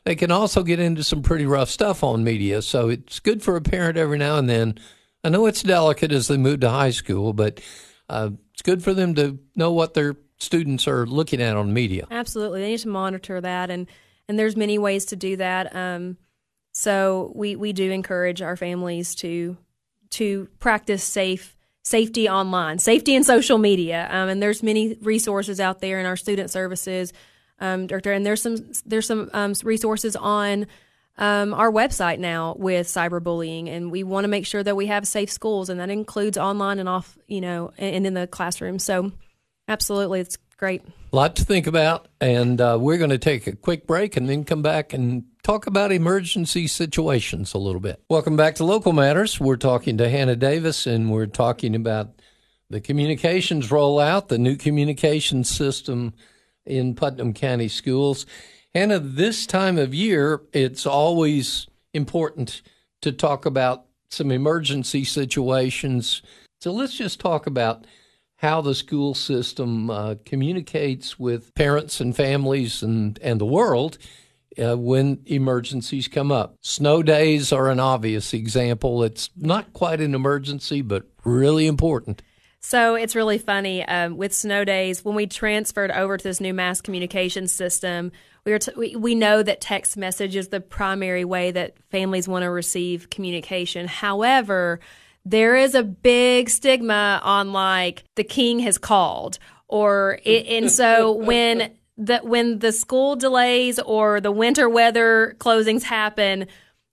they 0.05 0.15
can 0.15 0.31
also 0.31 0.63
get 0.63 0.79
into 0.79 1.03
some 1.03 1.23
pretty 1.23 1.47
rough 1.47 1.71
stuff 1.71 2.05
on 2.05 2.23
media. 2.23 2.61
So 2.61 2.91
it's 2.91 3.19
good 3.19 3.43
for 3.43 3.57
a 3.57 3.63
parent 3.63 3.97
every 3.97 4.19
now 4.19 4.37
and 4.37 4.47
then. 4.47 4.79
I 5.25 5.31
know 5.31 5.47
it's 5.47 5.63
delicate 5.63 6.13
as 6.13 6.29
they 6.29 6.37
move 6.37 6.61
to 6.61 6.69
high 6.69 6.91
school, 6.91 7.33
but 7.33 7.63
uh, 8.11 8.29
it's 8.53 8.61
good 8.61 8.85
for 8.85 8.93
them 8.93 9.15
to 9.15 9.39
know 9.55 9.73
what 9.73 9.95
their 9.95 10.17
students 10.37 10.87
are 10.87 11.07
looking 11.07 11.41
at 11.41 11.57
on 11.57 11.73
media. 11.73 12.07
Absolutely, 12.11 12.61
they 12.61 12.73
need 12.73 12.81
to 12.81 12.89
monitor 12.89 13.41
that, 13.41 13.71
and 13.71 13.87
and 14.29 14.39
there's 14.39 14.55
many 14.55 14.77
ways 14.77 15.07
to 15.07 15.17
do 15.17 15.37
that. 15.37 15.75
Um, 15.75 16.19
so 16.79 17.33
we 17.35 17.57
we 17.57 17.73
do 17.73 17.91
encourage 17.91 18.43
our 18.43 18.55
families 18.55 19.15
to 19.17 19.57
to 20.11 20.47
practice 20.59 21.03
safe 21.03 21.57
safety 21.83 22.29
online, 22.29 22.79
safety 22.79 23.15
in 23.15 23.25
social 23.25 23.57
media. 23.57 24.07
Um, 24.11 24.29
and 24.29 24.43
there's 24.43 24.63
many 24.63 24.99
resources 25.01 25.59
out 25.59 25.81
there 25.81 25.99
in 25.99 26.05
our 26.05 26.17
student 26.17 26.51
services, 26.51 27.15
um, 27.61 27.87
director. 27.87 28.13
And 28.13 28.27
there's 28.27 28.43
some 28.43 28.59
there's 28.85 29.07
some 29.07 29.31
um, 29.33 29.55
resources 29.65 30.17
on 30.17 30.67
um, 31.17 31.55
our 31.55 31.73
website 31.73 32.19
now 32.19 32.55
with 32.59 32.87
cyberbullying, 32.89 33.71
and 33.71 33.91
we 33.91 34.05
want 34.05 34.25
to 34.25 34.29
make 34.29 34.45
sure 34.45 34.63
that 34.63 34.77
we 34.77 34.89
have 34.89 35.09
safe 35.09 35.33
schools, 35.33 35.71
and 35.71 35.81
that 35.81 35.89
includes 35.89 36.37
online 36.37 36.79
and 36.79 36.91
off, 36.91 37.17
you 37.27 37.41
know, 37.41 37.73
and 37.79 38.07
in 38.07 38.13
the 38.13 38.27
classroom. 38.27 38.79
So, 38.79 39.13
absolutely, 39.67 40.21
it's 40.21 40.37
great. 40.59 40.83
A 41.11 41.17
lot 41.17 41.37
to 41.37 41.45
think 41.47 41.67
about, 41.67 42.09
and 42.21 42.61
uh, 42.61 42.77
we're 42.79 42.99
going 42.99 43.09
to 43.09 43.19
take 43.19 43.47
a 43.47 43.57
quick 43.57 43.87
break 43.87 44.19
and 44.19 44.29
then 44.29 44.45
come 44.45 44.61
back 44.61 44.93
and 44.93 45.25
talk 45.47 45.69
about 45.69 45.93
emergency 45.93 46.67
situations 46.67 47.55
a 47.55 47.59
little 47.59 47.81
bit. 47.81 48.03
Welcome 48.11 48.37
back 48.37 48.57
to 48.57 48.65
Local 48.65 48.93
Matters. 48.93 49.39
We're 49.39 49.55
talking 49.55 49.97
to 49.99 50.09
Hannah 50.09 50.35
Davis, 50.35 50.89
and 50.89 51.09
we're 51.09 51.27
talking 51.27 51.77
about 51.77 52.21
the 52.69 52.81
communications 52.81 53.69
rollout, 53.69 54.27
the 54.27 54.39
new 54.39 54.57
communication 54.57 55.45
system 55.45 56.15
in 56.65 56.97
Putnam 56.97 57.33
County 57.33 57.69
schools. 57.69 58.27
Hannah, 58.75 58.99
this 58.99 59.47
time 59.47 59.79
of 59.79 59.95
year, 59.95 60.43
it's 60.53 60.85
always 60.85 61.69
important 61.95 62.61
to 63.03 63.13
talk 63.13 63.47
about 63.47 63.85
some 64.11 64.33
emergency 64.33 65.05
situations. 65.05 66.23
So 66.61 66.73
let's 66.73 66.97
just 66.97 67.21
talk 67.21 67.47
about 67.47 67.87
how 68.39 68.63
the 68.63 68.75
school 68.75 69.15
system 69.15 69.91
uh, 69.91 70.17
communicates 70.25 71.21
with 71.21 71.55
parents 71.55 72.01
and 72.01 72.17
families 72.17 72.83
and, 72.83 73.17
and 73.23 73.41
the 73.41 73.47
world 73.47 73.97
uh, 74.59 74.77
when 74.77 75.23
emergencies 75.27 76.09
come 76.09 76.33
up. 76.33 76.57
Snow 76.61 77.03
days 77.03 77.53
are 77.53 77.71
an 77.71 77.81
obvious 77.81 78.33
example. 78.33 79.03
It's 79.03 79.31
not 79.37 79.73
quite 79.73 80.01
an 80.01 80.15
emergency, 80.15 80.83
but 80.83 81.05
really 81.25 81.67
important. 81.67 82.23
So 82.61 82.97
it's 82.97 83.15
really 83.15 83.39
funny 83.39 83.85
um, 83.85 84.17
with 84.17 84.35
snow 84.35 84.65
days. 84.65 85.05
When 85.05 85.15
we 85.15 85.27
transferred 85.27 85.93
over 85.93 86.17
to 86.17 86.23
this 86.25 86.41
new 86.41 86.53
mass 86.53 86.81
communication 86.81 87.47
system, 87.47 88.11
we, 88.45 88.53
were 88.53 88.59
t- 88.59 88.73
we, 88.77 88.97
we 88.97 89.15
know 89.15 89.43
that 89.43 89.61
text 89.61 89.97
message 89.97 90.35
is 90.35 90.49
the 90.49 90.61
primary 90.61 91.25
way 91.25 91.53
that 91.53 91.77
families 91.91 92.27
want 92.27 92.43
to 92.43 92.51
receive 92.51 93.09
communication. 93.09 93.87
However, 93.87 94.81
there 95.25 95.55
is 95.55 95.77
a 95.77 95.85
big 95.85 96.51
stigma 96.51 97.21
on 97.23 97.53
like 97.53 98.03
the 98.17 98.25
king 98.25 98.59
has 98.61 98.79
called 98.79 99.39
or 99.69 100.21
it, 100.25 100.47
and 100.47 100.71
so 100.71 101.13
when 101.13 101.76
that 101.99 102.27
when 102.27 102.59
the 102.59 102.73
school 102.73 103.17
delays 103.17 103.79
or 103.79 104.21
the 104.21 104.31
winter 104.31 104.69
weather 104.69 105.35
closings 105.39 105.83
happen, 105.83 106.47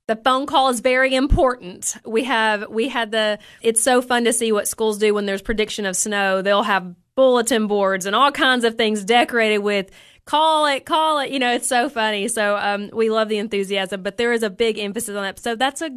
the 0.08 0.16
phone 0.18 0.46
call 0.46 0.70
is 0.70 0.80
very 0.80 1.16
important. 1.16 1.96
We 2.06 2.24
have 2.26 2.70
we 2.70 2.90
had 2.90 3.12
the 3.12 3.40
it's 3.62 3.82
so 3.82 4.02
fun 4.02 4.26
to 4.26 4.34
see 4.34 4.52
what 4.52 4.68
schools 4.68 4.98
do 4.98 5.14
when 5.14 5.26
there's 5.26 5.42
prediction 5.42 5.86
of 5.86 5.96
snow. 5.96 6.42
They'll 6.42 6.64
have 6.64 6.96
bulletin 7.16 7.68
boards 7.68 8.06
and 8.06 8.16
all 8.16 8.32
kinds 8.32 8.66
of 8.66 8.76
things 8.76 9.04
decorated 9.04 9.60
with 9.60 9.92
call 10.26 10.66
it, 10.66 10.86
call 10.86 11.20
it. 11.20 11.32
You 11.32 11.40
know, 11.40 11.54
it's 11.54 11.68
so 11.68 11.90
funny. 11.90 12.28
So 12.28 12.58
um, 12.58 12.90
we 12.94 13.10
love 13.10 13.30
the 13.30 13.38
enthusiasm, 13.38 14.04
but 14.04 14.18
there 14.18 14.34
is 14.34 14.44
a 14.44 14.50
big 14.50 14.80
emphasis 14.80 15.16
on 15.16 15.24
that. 15.24 15.40
So 15.40 15.56
that's 15.56 15.82
a 15.82 15.92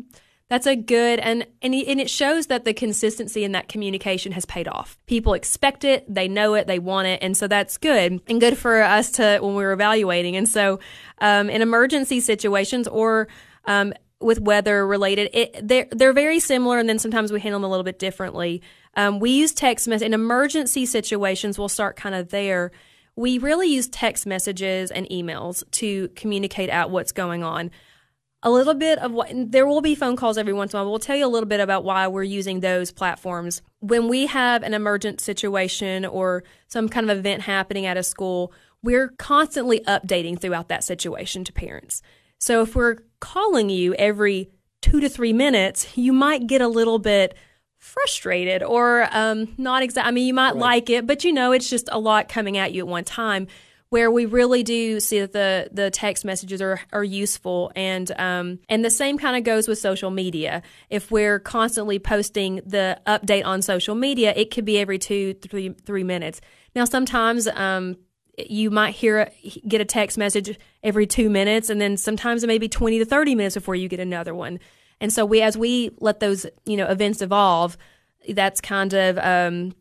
that's 0.49 0.67
a 0.67 0.77
good 0.77 1.19
and 1.19 1.47
and 1.61 1.75
and 1.75 2.01
it 2.01 2.09
shows 2.09 2.47
that 2.47 2.65
the 2.65 2.73
consistency 2.73 3.43
in 3.43 3.53
that 3.53 3.69
communication 3.69 4.33
has 4.33 4.45
paid 4.45 4.69
off. 4.69 4.97
People 5.07 5.35
expect 5.35 5.85
it, 5.85 6.05
they 6.13 6.29
know 6.29 6.55
it, 6.55 6.67
they 6.67 6.79
want 6.79 7.09
it, 7.09 7.21
and 7.23 7.37
so 7.37 7.49
that's 7.49 7.77
good 7.79 8.21
and 8.29 8.41
good 8.41 8.57
for 8.57 8.81
us 8.81 9.11
to 9.13 9.39
when 9.41 9.57
we 9.57 9.65
are 9.65 9.73
evaluating. 9.73 10.37
And 10.37 10.49
so, 10.49 10.79
um, 11.19 11.51
in 11.51 11.63
emergency 11.63 12.21
situations 12.21 12.87
or 12.87 13.27
um, 13.65 13.93
with 14.21 14.41
weather 14.41 14.87
related, 14.87 15.31
it, 15.35 15.67
they're 15.67 15.89
they're 15.91 16.13
very 16.13 16.39
similar, 16.39 16.79
and 16.79 16.89
then 16.89 17.01
sometimes 17.01 17.33
we 17.33 17.41
handle 17.41 17.61
them 17.61 17.65
a 17.65 17.71
little 17.71 17.85
bit 17.85 17.99
differently. 17.99 18.63
Um, 18.95 19.19
we 19.19 19.31
use 19.31 19.53
text 19.53 19.89
message 19.89 20.07
in 20.07 20.15
emergency 20.15 20.87
situations. 20.87 21.59
We'll 21.59 21.69
start 21.69 21.97
kind 21.97 22.15
of 22.15 22.29
there. 22.29 22.71
We 23.17 23.39
really 23.39 23.69
use 23.69 23.89
text 23.89 24.27
messages 24.27 24.91
and 24.91 25.09
emails 25.09 25.65
to 25.73 26.09
communicate 26.09 26.71
out 26.71 26.91
what's 26.91 27.13
going 27.13 27.43
on 27.43 27.71
a 28.47 28.51
little 28.51 28.75
bit 28.75 29.01
of 29.01 29.11
what 29.11 29.29
there 29.35 29.67
will 29.67 29.81
be 29.81 29.97
phone 29.97 30.15
calls 30.15 30.39
every 30.39 30.53
once 30.53 30.73
in 30.73 30.79
a 30.79 30.83
while. 30.83 30.91
We'll 30.93 31.01
tell 31.01 31.17
you 31.17 31.27
a 31.27 31.29
little 31.29 31.49
bit 31.49 31.59
about 31.59 31.83
why 31.83 32.07
we're 32.07 32.23
using 32.23 32.61
those 32.61 32.93
platforms. 32.93 33.61
When 33.81 34.07
we 34.07 34.27
have 34.27 34.63
an 34.63 34.73
emergent 34.73 35.21
situation 35.21 36.05
or 36.05 36.45
some 36.69 36.89
kind 36.89 37.11
of 37.11 37.19
event 37.19 37.43
happening 37.43 37.87
at 37.87 37.97
a 37.97 38.05
school, 38.05 38.53
we're 38.85 39.09
constantly 39.19 39.81
updating 39.81 40.41
throughout 40.41 40.69
that 40.69 40.85
situation 40.85 41.43
to 41.43 41.53
parents. 41.53 42.03
So 42.39 42.63
if 42.63 42.77
we're 42.77 42.99
calling 43.19 43.69
you 43.69 43.95
every 43.95 44.53
two 44.81 45.01
to 45.01 45.09
three 45.09 45.33
minutes, 45.33 45.99
you 45.99 46.13
might 46.13 46.47
get 46.47 46.61
a 46.61 46.69
little 46.69 47.01
bit 47.01 47.35
frustrated 47.79 48.63
or 48.63 49.09
um, 49.11 49.55
not 49.59 49.83
exactly. 49.83 50.09
I 50.09 50.13
mean, 50.13 50.27
you 50.29 50.35
might 50.35 50.53
right. 50.53 50.61
like 50.61 50.89
it, 50.89 51.05
but 51.05 51.25
you 51.25 51.33
know, 51.33 51.51
it's 51.51 51.69
just 51.69 51.89
a 51.91 51.99
lot 51.99 52.29
coming 52.29 52.57
at 52.57 52.73
you 52.73 52.83
at 52.83 52.89
one 52.89 53.03
time 53.03 53.49
where 53.91 54.11
we 54.11 54.27
really 54.27 54.63
do 54.63 54.99
see 54.99 55.21
that 55.21 55.33
the 55.33 55.69
the 55.73 55.91
text 55.91 56.25
messages 56.25 56.61
are, 56.61 56.81
are 56.93 57.05
useful. 57.05 57.71
And 57.77 58.11
um, 58.19 58.59
and 58.69 58.85
the 58.85 58.91
same 58.91 59.19
kind 59.19 59.37
of 59.37 59.45
goes 59.45 59.69
with 59.69 59.79
social 59.79 60.11
media. 60.11 60.63
If 60.91 61.11
we're 61.11 61.39
constantly 61.39 61.99
posting 61.99 62.57
the 62.67 63.01
update 63.07 63.45
on 63.45 63.63
social 63.63 63.95
media 63.95 64.33
it 64.37 64.51
could 64.51 64.65
be 64.65 64.79
every 64.79 64.99
two 64.99 65.35
three 65.35 65.71
three 65.85 66.05
minutes. 66.05 66.41
Now 66.75 66.85
sometimes 66.85 67.47
um, 67.49 67.97
you 68.37 68.71
might 68.71 68.95
hear 68.95 69.31
get 69.67 69.81
a 69.81 69.85
text 69.85 70.19
message 70.19 70.59
every 70.83 71.07
two 71.07 71.31
minutes 71.31 71.71
and 71.71 71.81
then 71.81 71.97
sometimes 71.97 72.43
it 72.45 72.49
may 72.49 72.59
be 72.59 72.69
20 72.69 72.99
to 72.99 73.05
30 73.05 73.35
minutes 73.35 73.55
before 73.55 73.75
you 73.75 73.89
get 73.89 74.01
another 74.01 74.35
one. 74.35 74.59
And 75.01 75.13
so 75.13 75.25
we 75.25 75.43
as 75.43 75.57
we 75.57 75.91
let 76.01 76.21
those 76.21 76.47
you 76.65 76.77
know 76.77 76.87
events 76.87 77.23
evolve 77.23 77.79
that's 78.31 78.61
kind 78.61 78.93
of 78.93 79.19
um, 79.19 79.73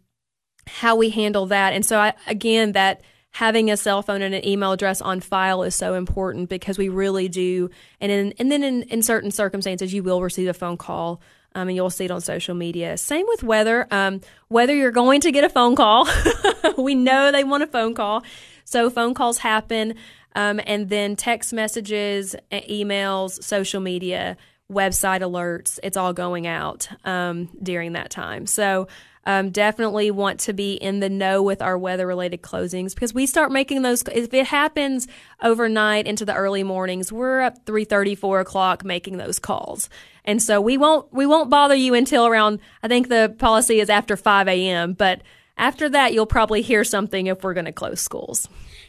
how 0.68 0.96
we 0.96 1.10
handle 1.10 1.48
that. 1.48 1.74
And 1.74 1.84
so 1.84 2.00
I, 2.00 2.14
again 2.28 2.74
that 2.74 3.02
having 3.36 3.70
a 3.70 3.76
cell 3.76 4.02
phone 4.02 4.22
and 4.22 4.34
an 4.34 4.48
email 4.48 4.72
address 4.72 5.02
on 5.02 5.20
file 5.20 5.64
is 5.64 5.76
so 5.76 5.96
important 5.96 6.48
because 6.48 6.78
we 6.78 6.88
really 6.88 7.28
do. 7.28 7.70
And 8.00 8.10
in, 8.10 8.34
and 8.40 8.50
then 8.50 8.64
in, 8.64 8.84
in 8.84 9.04
certain 9.04 9.30
circumstances, 9.30 9.94
you 9.94 10.04
will 10.04 10.22
receive 10.22 10.48
a 10.48 10.54
phone 10.54 10.78
call. 10.78 11.20
Um, 11.54 11.68
and 11.68 11.76
you'll 11.76 11.90
see 11.90 12.06
it 12.06 12.12
on 12.12 12.22
social 12.22 12.56
media. 12.56 12.98
Same 12.98 13.26
with 13.28 13.44
weather. 13.44 13.88
Um, 13.92 14.22
whether 14.48 14.74
you're 14.74 14.92
going 14.92 15.20
to 15.22 15.34
get 15.34 15.44
a 15.44 15.50
phone 15.50 15.76
call, 15.76 16.08
we 16.78 16.96
know 16.96 17.34
they 17.34 17.44
want 17.44 17.64
a 17.64 17.68
phone 17.68 17.94
call. 17.94 18.24
So 18.64 18.90
phone 18.90 19.14
calls 19.14 19.38
happen, 19.38 19.96
um, 20.36 20.62
and 20.66 20.90
then 20.90 21.18
text 21.18 21.54
messages, 21.54 22.36
emails, 22.52 23.44
social 23.44 23.82
media, 23.82 24.36
website 24.72 25.22
alerts. 25.22 25.80
It's 25.84 25.96
all 25.96 26.14
going 26.14 26.48
out 26.48 26.90
um, 27.06 27.50
during 27.62 27.94
that 27.94 28.10
time. 28.10 28.48
So 28.48 28.88
um, 29.26 29.50
definitely 29.50 30.12
want 30.12 30.40
to 30.42 30.54
be 30.54 30.74
in 30.74 31.00
the 31.00 31.10
know 31.10 31.42
with 31.42 31.62
our 31.62 31.78
weather 31.78 32.06
related 32.06 32.42
closings 32.42 32.94
because 32.94 33.14
we 33.14 33.26
start 33.26 33.52
making 33.52 33.82
those 33.82 34.04
if 34.14 34.34
it 34.34 34.48
happens 34.48 35.08
overnight 35.42 36.06
into 36.06 36.26
the 36.26 36.34
early 36.34 36.64
mornings 36.64 37.12
we're 37.12 37.42
up 37.42 37.66
3.30 37.66 38.18
4 38.18 38.40
o'clock 38.40 38.86
making 38.86 39.18
those 39.18 39.40
calls. 39.40 39.90
And 40.24 40.42
so 40.42 40.60
we 40.60 40.78
won't 40.78 41.12
we 41.14 41.26
won't 41.26 41.50
bother 41.50 41.76
you 41.76 41.94
until 41.94 42.26
around 42.26 42.60
i 42.82 42.88
think 42.88 43.10
the 43.10 43.36
policy 43.38 43.80
is 43.80 43.90
after 43.90 44.18
5 44.18 44.48
a.m 44.48 44.94
but 44.94 45.22
after 45.58 45.90
that 45.90 46.14
you'll 46.14 46.26
probably 46.26 46.62
hear 46.62 46.84
something 46.84 47.28
if 47.28 47.44
we're 47.44 47.54
going 47.54 47.66
to 47.66 47.72
close 47.72 48.02
schools 48.02 48.48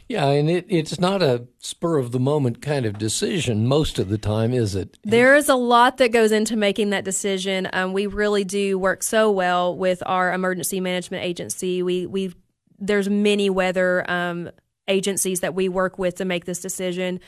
yeah, 0.09 0.27
and 0.27 0.49
it, 0.49 0.65
it's 0.69 0.99
not 0.99 1.21
a 1.21 1.47
spur 1.59 1.97
of 1.97 2.13
the 2.13 2.19
moment 2.19 2.61
kind 2.61 2.85
of 2.85 2.97
decision 2.97 3.67
most 3.67 3.99
of 3.99 4.07
the 4.07 4.17
time, 4.17 4.53
is 4.53 4.73
it? 4.73 4.97
There 5.03 5.35
is 5.35 5.49
a 5.49 5.55
lot 5.55 5.97
that 5.97 6.13
goes 6.13 6.31
into 6.31 6.55
making 6.55 6.91
that 6.91 7.03
decision. 7.03 7.67
Um, 7.73 7.91
we 7.91 8.07
really 8.07 8.45
do 8.45 8.79
work 8.79 9.03
so 9.03 9.29
well 9.29 9.75
with 9.75 10.01
our 10.05 10.31
emergency 10.31 10.79
management 10.79 11.25
agency. 11.25 11.83
We 11.83 12.05
we 12.05 12.33
there's 12.79 13.09
many 13.09 13.49
weather 13.49 14.09
um, 14.09 14.49
agencies 14.87 15.41
that 15.41 15.53
we 15.53 15.67
work 15.67 15.99
with 15.99 16.15
to 16.15 16.25
make 16.25 16.45
this 16.45 16.61
decision. 16.61 17.19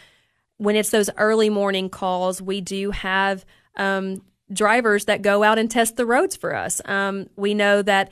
When 0.56 0.78
it's 0.78 0.90
those 0.90 1.10
early 1.18 1.50
morning 1.50 1.90
calls, 1.90 2.42
we 2.42 2.62
do 2.62 2.92
have 2.92 3.46
um, 3.76 4.22
drivers 4.54 5.06
that 5.06 5.22
go 5.22 5.44
out 5.44 5.60
and 5.60 5.70
test 5.70 5.98
the 5.98 6.06
roads 6.06 6.38
for 6.38 6.56
us. 6.56 6.82
Um, 6.86 7.30
we 7.36 7.54
know 7.54 7.82
that 7.82 8.10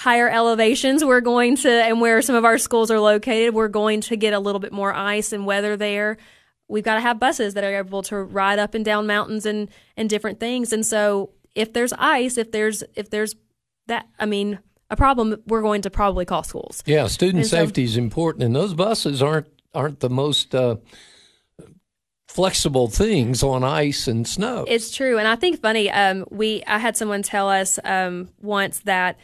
higher 0.00 0.30
elevations, 0.30 1.04
we're 1.04 1.20
going 1.20 1.56
to, 1.56 1.70
and 1.70 2.00
where 2.00 2.22
some 2.22 2.34
of 2.34 2.42
our 2.42 2.56
schools 2.56 2.90
are 2.90 2.98
located, 2.98 3.52
we're 3.52 3.68
going 3.68 4.00
to 4.00 4.16
get 4.16 4.32
a 4.32 4.38
little 4.38 4.58
bit 4.58 4.72
more 4.72 4.94
ice 4.94 5.30
and 5.30 5.44
weather 5.44 5.76
there. 5.76 6.16
We've 6.68 6.82
got 6.82 6.94
to 6.94 7.02
have 7.02 7.20
buses 7.20 7.52
that 7.52 7.64
are 7.64 7.76
able 7.76 8.00
to 8.04 8.16
ride 8.16 8.58
up 8.58 8.72
and 8.72 8.82
down 8.82 9.06
mountains 9.06 9.44
and, 9.44 9.68
and 9.98 10.08
different 10.08 10.40
things. 10.40 10.72
And 10.72 10.86
so 10.86 11.32
if 11.54 11.74
there's 11.74 11.92
ice, 11.92 12.38
if 12.38 12.50
there's, 12.50 12.82
if 12.94 13.10
there's 13.10 13.34
that, 13.88 14.08
I 14.18 14.24
mean, 14.24 14.60
a 14.88 14.96
problem, 14.96 15.36
we're 15.46 15.60
going 15.60 15.82
to 15.82 15.90
probably 15.90 16.24
call 16.24 16.44
schools. 16.44 16.82
Yeah, 16.86 17.06
student 17.06 17.40
and 17.40 17.46
safety 17.46 17.86
so, 17.86 17.90
is 17.90 17.96
important, 17.98 18.44
and 18.44 18.56
those 18.56 18.72
buses 18.72 19.22
aren't 19.22 19.48
aren't 19.72 20.00
the 20.00 20.10
most 20.10 20.52
uh, 20.52 20.76
flexible 22.26 22.88
things 22.88 23.42
on 23.42 23.62
ice 23.62 24.08
and 24.08 24.26
snow. 24.26 24.64
It's 24.66 24.90
true, 24.90 25.18
and 25.18 25.28
I 25.28 25.36
think 25.36 25.60
funny. 25.60 25.90
Um, 25.90 26.24
we 26.30 26.64
I 26.66 26.78
had 26.78 26.96
someone 26.96 27.22
tell 27.22 27.48
us 27.48 27.78
um, 27.84 28.30
once 28.40 28.80
that 28.80 29.16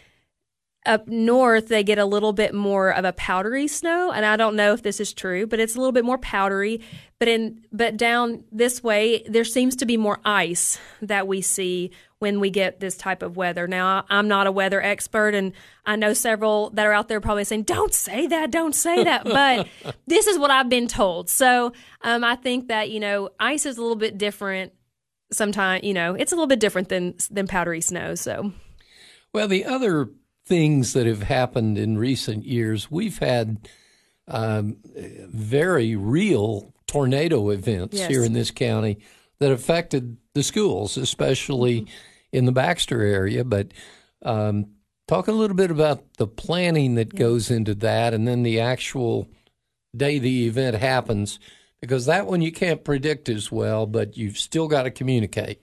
up 0.86 1.06
north 1.08 1.68
they 1.68 1.82
get 1.82 1.98
a 1.98 2.04
little 2.04 2.32
bit 2.32 2.54
more 2.54 2.90
of 2.90 3.04
a 3.04 3.12
powdery 3.12 3.66
snow 3.66 4.10
and 4.10 4.24
i 4.24 4.36
don't 4.36 4.56
know 4.56 4.72
if 4.72 4.82
this 4.82 5.00
is 5.00 5.12
true 5.12 5.46
but 5.46 5.60
it's 5.60 5.74
a 5.74 5.78
little 5.78 5.92
bit 5.92 6.04
more 6.04 6.18
powdery. 6.18 6.80
But 7.18 7.28
in 7.28 7.64
but 7.72 7.96
down 7.96 8.44
this 8.52 8.82
way 8.82 9.24
there 9.26 9.44
seems 9.44 9.74
to 9.76 9.86
be 9.86 9.96
more 9.96 10.20
ice 10.24 10.78
that 11.00 11.26
we 11.26 11.40
see 11.40 11.92
when 12.18 12.40
we 12.40 12.50
get 12.50 12.80
this 12.80 12.96
type 12.96 13.22
of 13.22 13.36
weather. 13.38 13.66
Now 13.66 14.04
i'm 14.10 14.28
not 14.28 14.46
a 14.46 14.52
weather 14.52 14.82
expert 14.82 15.34
and 15.34 15.52
i 15.86 15.96
know 15.96 16.12
several 16.12 16.70
that 16.70 16.86
are 16.86 16.92
out 16.92 17.08
there 17.08 17.20
probably 17.20 17.44
saying 17.44 17.62
don't 17.62 17.94
say 17.94 18.26
that 18.26 18.50
don't 18.50 18.74
say 18.74 19.02
that. 19.04 19.24
But 19.36 19.68
this 20.06 20.26
is 20.26 20.38
what 20.38 20.50
i've 20.50 20.68
been 20.68 20.88
told. 20.88 21.30
So 21.30 21.72
um, 22.02 22.22
i 22.22 22.36
think 22.36 22.68
that 22.68 22.90
you 22.90 23.00
know 23.00 23.30
ice 23.40 23.64
is 23.64 23.78
a 23.78 23.80
little 23.80 23.96
bit 23.96 24.18
different 24.18 24.72
sometimes 25.32 25.84
you 25.84 25.94
know 25.94 26.14
it's 26.14 26.32
a 26.32 26.34
little 26.34 26.46
bit 26.46 26.60
different 26.60 26.88
than 26.90 27.14
than 27.30 27.46
powdery 27.46 27.80
snow 27.80 28.14
so. 28.14 28.52
Well 29.32 29.48
the 29.48 29.64
other 29.64 30.10
things 30.46 30.92
that 30.92 31.06
have 31.06 31.22
happened 31.22 31.76
in 31.76 31.98
recent 31.98 32.44
years. 32.44 32.90
We've 32.90 33.18
had 33.18 33.68
um, 34.28 34.78
very 35.28 35.96
real 35.96 36.72
tornado 36.86 37.50
events 37.50 37.98
yes. 37.98 38.08
here 38.08 38.24
in 38.24 38.32
this 38.32 38.50
county 38.50 38.98
that 39.40 39.50
affected 39.50 40.16
the 40.34 40.42
schools, 40.42 40.96
especially 40.96 41.82
mm-hmm. 41.82 41.90
in 42.32 42.44
the 42.44 42.52
Baxter 42.52 43.02
area. 43.02 43.44
But 43.44 43.72
um, 44.22 44.66
talk 45.08 45.28
a 45.28 45.32
little 45.32 45.56
bit 45.56 45.70
about 45.70 46.14
the 46.14 46.26
planning 46.26 46.94
that 46.94 47.14
goes 47.14 47.50
into 47.50 47.74
that 47.74 48.14
and 48.14 48.26
then 48.26 48.42
the 48.42 48.60
actual 48.60 49.28
day 49.96 50.18
the 50.18 50.46
event 50.46 50.76
happens, 50.76 51.40
because 51.80 52.06
that 52.06 52.26
one 52.26 52.40
you 52.40 52.52
can't 52.52 52.84
predict 52.84 53.28
as 53.28 53.50
well, 53.50 53.86
but 53.86 54.16
you've 54.16 54.38
still 54.38 54.68
got 54.68 54.84
to 54.84 54.90
communicate 54.90 55.60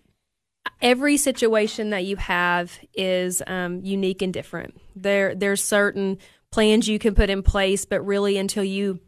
every 0.81 1.17
situation 1.17 1.89
that 1.91 2.05
you 2.05 2.15
have 2.17 2.77
is 2.93 3.41
um, 3.47 3.81
unique 3.83 4.21
and 4.21 4.33
different. 4.33 4.79
There, 4.95 5.35
there's 5.35 5.63
certain 5.63 6.17
plans 6.51 6.87
you 6.87 6.99
can 6.99 7.15
put 7.15 7.29
in 7.29 7.43
place, 7.43 7.85
but 7.85 8.05
really 8.05 8.37
until 8.37 8.63
you 8.63 8.99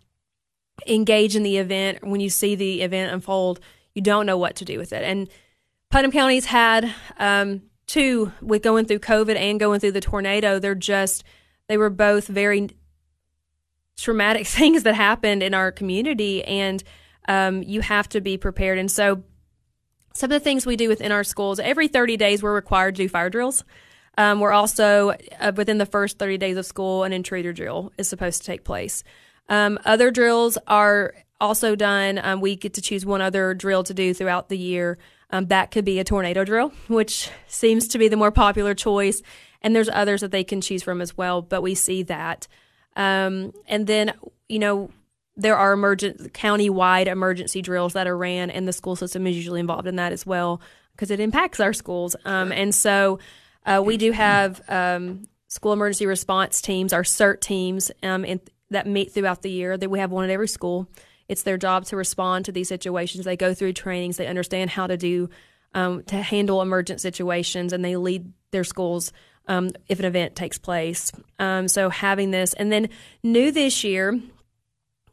engage 0.87 1.35
in 1.35 1.43
the 1.43 1.57
event, 1.57 2.03
when 2.03 2.19
you 2.19 2.29
see 2.29 2.55
the 2.55 2.81
event 2.81 3.13
unfold, 3.13 3.59
you 3.93 4.01
don't 4.01 4.25
know 4.25 4.37
what 4.37 4.55
to 4.57 4.65
do 4.65 4.77
with 4.77 4.91
it. 4.91 5.03
And 5.03 5.29
Putnam 5.89 6.11
County's 6.11 6.45
had 6.45 6.93
um, 7.17 7.61
two 7.87 8.31
with 8.41 8.61
going 8.61 8.85
through 8.85 8.99
COVID 8.99 9.35
and 9.35 9.59
going 9.59 9.79
through 9.79 9.93
the 9.93 10.01
tornado. 10.01 10.59
They're 10.59 10.75
just 10.75 11.23
they 11.67 11.77
were 11.77 11.89
both 11.89 12.27
very 12.27 12.69
traumatic 13.97 14.47
things 14.47 14.83
that 14.83 14.95
happened 14.95 15.43
in 15.43 15.53
our 15.53 15.71
community, 15.71 16.43
and 16.43 16.83
um, 17.27 17.63
you 17.63 17.81
have 17.81 18.09
to 18.09 18.21
be 18.21 18.37
prepared. 18.37 18.77
And 18.77 18.91
so 18.91 19.23
some 20.15 20.32
of 20.32 20.41
the 20.41 20.43
things 20.43 20.65
we 20.65 20.78
do 20.78 20.88
within 20.88 21.12
our 21.12 21.23
schools 21.23 21.60
every 21.60 21.88
30 21.88 22.17
days 22.17 22.41
we're 22.41 22.56
required 22.56 22.95
to 22.95 23.04
do 23.04 23.10
fire 23.10 23.30
drills. 23.30 23.63
Um, 24.17 24.39
we're 24.39 24.54
also 24.54 25.13
uh, 25.39 25.51
within 25.56 25.78
the 25.78 25.86
first 25.86 26.17
30 26.17 26.38
days 26.38 26.58
of 26.58 26.65
school 26.65 27.04
an 27.04 27.12
intruder 27.12 27.51
drill 27.51 27.91
is 27.97 28.08
supposed 28.08 28.41
to 28.41 28.45
take 28.45 28.63
place. 28.63 29.04
Um, 29.49 29.78
other 29.84 30.10
drills 30.12 30.58
are 30.67 31.13
also 31.41 31.75
done. 31.75 32.19
Um, 32.23 32.39
we 32.39 32.56
get 32.56 32.73
to 32.75 32.82
choose 32.82 33.06
one 33.06 33.21
other 33.21 33.54
drill 33.54 33.84
to 33.84 33.93
do 33.93 34.13
throughout 34.13 34.47
the 34.47 34.58
year. 34.58 34.97
Um, 35.32 35.47
that 35.47 35.71
could 35.71 35.84
be 35.84 35.99
a 35.99 36.04
tornado 36.06 36.45
drill 36.45 36.69
which 36.88 37.30
seems 37.47 37.89
to 37.89 37.97
be 37.97 38.08
the 38.08 38.15
more 38.15 38.32
popular 38.32 38.73
choice 38.73 39.21
and 39.62 39.75
there's 39.75 39.89
others 39.89 40.21
that 40.21 40.32
they 40.32 40.43
can 40.43 40.62
choose 40.62 40.82
from 40.82 41.01
as 41.01 41.17
well 41.17 41.41
but 41.41 41.62
we 41.62 41.75
see 41.75 42.04
that. 42.04 42.47
Um, 42.95 43.51
and 43.67 43.86
then 43.86 44.13
you 44.47 44.60
know 44.60 44.91
there 45.37 45.57
are 45.57 45.73
emergent 45.73 46.33
county-wide 46.33 47.07
emergency 47.07 47.61
drills 47.61 47.93
that 47.93 48.07
are 48.07 48.17
ran, 48.17 48.49
and 48.49 48.67
the 48.67 48.73
school 48.73 48.95
system 48.95 49.27
is 49.27 49.35
usually 49.35 49.59
involved 49.59 49.87
in 49.87 49.97
that 49.97 50.11
as 50.11 50.25
well 50.25 50.61
because 50.93 51.11
it 51.11 51.19
impacts 51.19 51.59
our 51.59 51.73
schools. 51.73 52.15
Um, 52.23 52.51
and 52.51 52.73
so 52.73 53.19
uh, 53.65 53.81
we 53.85 53.97
do 53.97 54.11
have 54.11 54.61
um, 54.69 55.27
school 55.47 55.73
emergency 55.73 56.05
response 56.05 56.61
teams, 56.61 56.93
our 56.93 57.03
CERT 57.03 57.41
teams, 57.41 57.91
um, 58.01 58.23
in, 58.23 58.39
that 58.69 58.87
meet 58.87 59.11
throughout 59.11 59.41
the 59.41 59.51
year. 59.51 59.77
That 59.77 59.89
we 59.89 59.99
have 59.99 60.11
one 60.11 60.23
at 60.23 60.29
every 60.29 60.47
school. 60.47 60.87
It's 61.27 61.43
their 61.43 61.57
job 61.57 61.85
to 61.85 61.97
respond 61.97 62.45
to 62.45 62.51
these 62.51 62.69
situations. 62.69 63.25
They 63.25 63.35
go 63.35 63.53
through 63.53 63.73
trainings. 63.73 64.17
They 64.17 64.27
understand 64.27 64.69
how 64.69 64.87
to 64.87 64.95
do 64.95 65.29
um, 65.73 66.03
to 66.03 66.15
handle 66.15 66.61
emergent 66.61 67.01
situations, 67.01 67.73
and 67.73 67.83
they 67.83 67.97
lead 67.97 68.31
their 68.51 68.63
schools. 68.63 69.11
Um, 69.47 69.69
if 69.87 69.99
an 69.99 70.05
event 70.05 70.35
takes 70.35 70.57
place. 70.57 71.11
Um, 71.37 71.67
so 71.67 71.91
having 71.91 72.31
this, 72.31 72.53
and 72.53 72.71
then 72.71 72.89
new 73.21 73.51
this 73.51 73.83
year, 73.83 74.19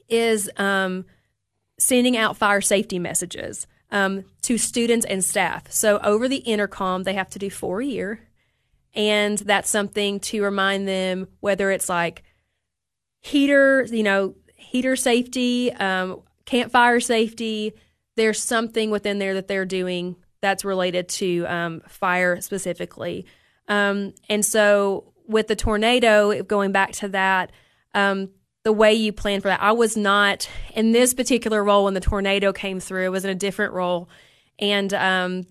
is 0.09 0.51
um, 0.57 1.05
sending 1.79 2.17
out 2.17 2.37
fire 2.37 2.61
safety 2.61 2.99
messages 2.99 3.67
um, 3.91 4.25
to 4.43 4.59
students 4.59 5.07
and 5.07 5.25
staff. 5.25 5.71
So 5.71 5.99
over 5.99 6.29
the 6.29 6.39
intercom, 6.39 7.03
they 7.03 7.15
have 7.15 7.31
to 7.31 7.39
do 7.39 7.51
four 7.51 7.81
a 7.81 7.87
year. 7.87 8.21
And 8.95 9.39
that's 9.39 9.71
something 9.71 10.21
to 10.21 10.43
remind 10.43 10.87
them 10.87 11.29
whether 11.41 11.71
it's 11.71 11.89
like 11.89 12.23
heater, 13.21 13.87
you 13.91 14.03
know, 14.03 14.35
heater 14.57 14.97
safety, 14.97 15.73
um, 15.73 16.23
campfire 16.45 17.01
safety. 17.01 17.73
There's 18.17 18.43
something 18.43 18.91
within 18.91 19.19
there 19.19 19.35
that 19.35 19.49
they're 19.49 19.65
doing 19.65 20.17
that's 20.41 20.65
related 20.65 21.09
to 21.09 21.45
um, 21.47 21.83
fire 21.89 22.41
specifically. 22.41 23.27
Um, 23.69 24.13
and 24.29 24.45
so 24.45 25.13
with 25.27 25.47
the 25.47 25.57
tornado, 25.57 26.43
going 26.43 26.73
back 26.73 26.93
to 26.93 27.09
that, 27.09 27.53
um, 27.95 28.31
the 28.65 28.73
way 28.73 28.93
you 28.95 29.13
plan 29.13 29.41
for 29.41 29.49
that. 29.49 29.63
I 29.63 29.73
was 29.73 29.97
not 29.97 30.49
in 30.75 30.93
this 30.93 31.15
particular 31.15 31.63
role 31.63 31.85
when 31.85 31.95
the 31.95 32.01
tornado 32.01 32.53
came 32.53 32.81
through. 32.81 33.07
It 33.07 33.11
was 33.11 33.25
in 33.25 33.31
a 33.31 33.35
different 33.35 33.73
role, 33.73 34.09
and 34.59 34.93
um, 34.95 35.45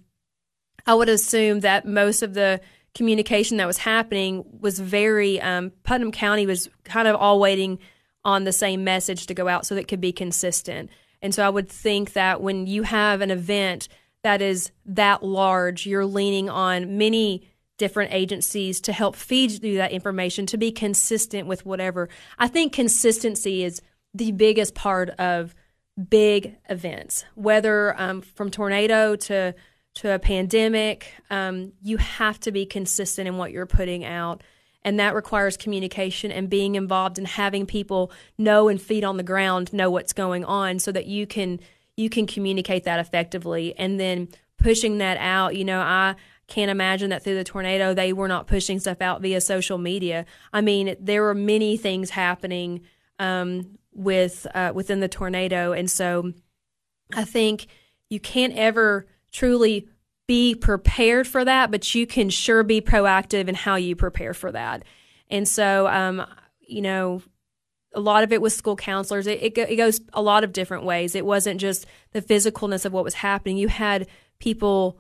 I 0.86 0.93
would 0.93 1.10
assume 1.10 1.62
that 1.62 1.86
most 1.86 2.21
of 2.21 2.34
the 2.34 2.62
communication 2.95 3.58
that 3.58 3.67
was 3.67 3.78
happening 3.78 4.43
was 4.60 4.80
very. 4.80 5.41
Um, 5.41 5.71
Putnam 5.84 6.12
County 6.12 6.45
was 6.45 6.69
kind 6.84 7.08
of 7.08 7.15
all 7.15 7.39
waiting 7.39 7.80
on 8.24 8.43
the 8.43 8.54
same 8.54 8.84
message 8.84 9.28
to 9.28 9.34
go 9.34 9.47
out 9.47 9.65
so 9.65 9.76
that 9.76 9.82
it 9.82 9.88
could 9.88 10.02
be 10.02 10.12
consistent. 10.12 10.89
And 11.21 11.34
so 11.34 11.45
I 11.45 11.50
would 11.50 11.69
think 11.69 12.13
that 12.13 12.41
when 12.41 12.67
you 12.67 12.84
have 12.84 13.21
an 13.21 13.32
event 13.32 13.88
that 14.24 14.41
is 14.41 14.71
that 14.86 15.24
large, 15.24 15.86
you're 15.86 16.06
leaning 16.06 16.50
on 16.50 16.97
many 16.97 17.50
different 17.82 18.13
agencies 18.13 18.80
to 18.80 18.94
help 18.94 19.15
feed 19.15 19.63
you 19.63 19.78
that 19.78 19.91
information 19.91 20.46
to 20.46 20.56
be 20.56 20.72
consistent 20.72 21.48
with 21.48 21.65
whatever. 21.65 22.10
I 22.38 22.48
think 22.48 22.74
consistency 22.74 23.63
is 23.63 23.82
the 24.13 24.32
biggest 24.34 24.76
part 24.76 25.10
of 25.17 25.56
big 26.10 26.58
events, 26.70 27.26
whether 27.34 28.00
um, 28.00 28.22
from 28.22 28.52
tornado 28.52 29.15
to 29.15 29.56
to 29.96 30.13
a 30.13 30.20
pandemic. 30.20 31.12
Um, 31.32 31.74
you 31.82 31.98
have 31.98 32.39
to 32.41 32.52
be 32.52 32.67
consistent 32.67 33.28
in 33.28 33.38
what 33.38 33.52
you're 33.52 33.65
putting 33.65 34.06
out. 34.06 34.44
And 34.84 35.00
that 35.00 35.15
requires 35.15 35.58
communication 35.58 36.32
and 36.32 36.50
being 36.50 36.76
involved 36.76 37.17
and 37.17 37.28
having 37.28 37.65
people 37.65 38.12
know 38.38 38.67
and 38.70 38.80
feet 38.80 39.04
on 39.04 39.17
the 39.17 39.24
ground 39.24 39.74
know 39.74 39.89
what's 39.89 40.13
going 40.13 40.46
on 40.46 40.78
so 40.78 40.91
that 40.91 41.08
you 41.08 41.26
can 41.26 41.60
you 41.98 42.10
can 42.10 42.28
communicate 42.28 42.84
that 42.84 43.00
effectively 43.00 43.74
and 43.76 44.00
then 44.00 44.28
pushing 44.60 45.00
that 45.00 45.17
out. 45.17 45.56
You 45.56 45.65
know, 45.65 45.82
I 45.82 46.15
can't 46.52 46.70
imagine 46.70 47.12
that 47.12 47.24
through 47.24 47.36
the 47.36 47.46
tornado 47.46 47.94
they 47.94 48.12
were 48.12 48.28
not 48.28 48.46
pushing 48.46 48.78
stuff 48.78 49.02
out 49.02 49.22
via 49.22 49.40
social 49.40 49.78
media. 49.78 50.26
I 50.52 50.60
mean, 50.60 50.98
there 51.00 51.22
were 51.22 51.34
many 51.34 51.78
things 51.78 52.10
happening 52.10 52.82
um, 53.20 53.78
with 53.94 54.46
uh, 54.54 54.74
within 54.76 55.00
the 55.00 55.08
tornado, 55.08 55.72
and 55.72 55.90
so 55.90 56.34
I 57.16 57.24
think 57.24 57.68
you 58.10 58.20
can't 58.20 58.54
ever 58.54 59.08
truly 59.32 59.88
be 60.28 60.54
prepared 60.54 61.26
for 61.26 61.46
that, 61.46 61.72
but 61.72 61.96
you 61.96 62.06
can 62.06 62.30
sure 62.30 62.64
be 62.64 62.82
proactive 62.82 63.48
in 63.48 63.56
how 63.56 63.76
you 63.76 63.96
prepare 63.96 64.34
for 64.34 64.52
that. 64.52 64.84
And 65.30 65.48
so, 65.48 65.88
um, 65.88 66.26
you 66.60 66.82
know, 66.82 67.22
a 67.94 68.00
lot 68.02 68.24
of 68.24 68.34
it 68.34 68.42
was 68.42 68.56
school 68.56 68.76
counselors. 68.76 69.26
It, 69.26 69.42
it, 69.42 69.58
it, 69.58 69.76
goes 69.78 70.02
a 70.14 70.22
lot 70.22 70.44
of 70.44 70.52
different 70.52 70.84
ways. 70.84 71.16
It 71.16 71.26
wasn't 71.26 71.62
just 71.62 71.86
the 72.12 72.22
physicalness 72.22 72.86
of 72.86 72.92
what 72.92 73.06
was 73.06 73.16
happening. 73.16 73.58
You 73.58 73.70
had 73.70 74.08
people 74.40 75.00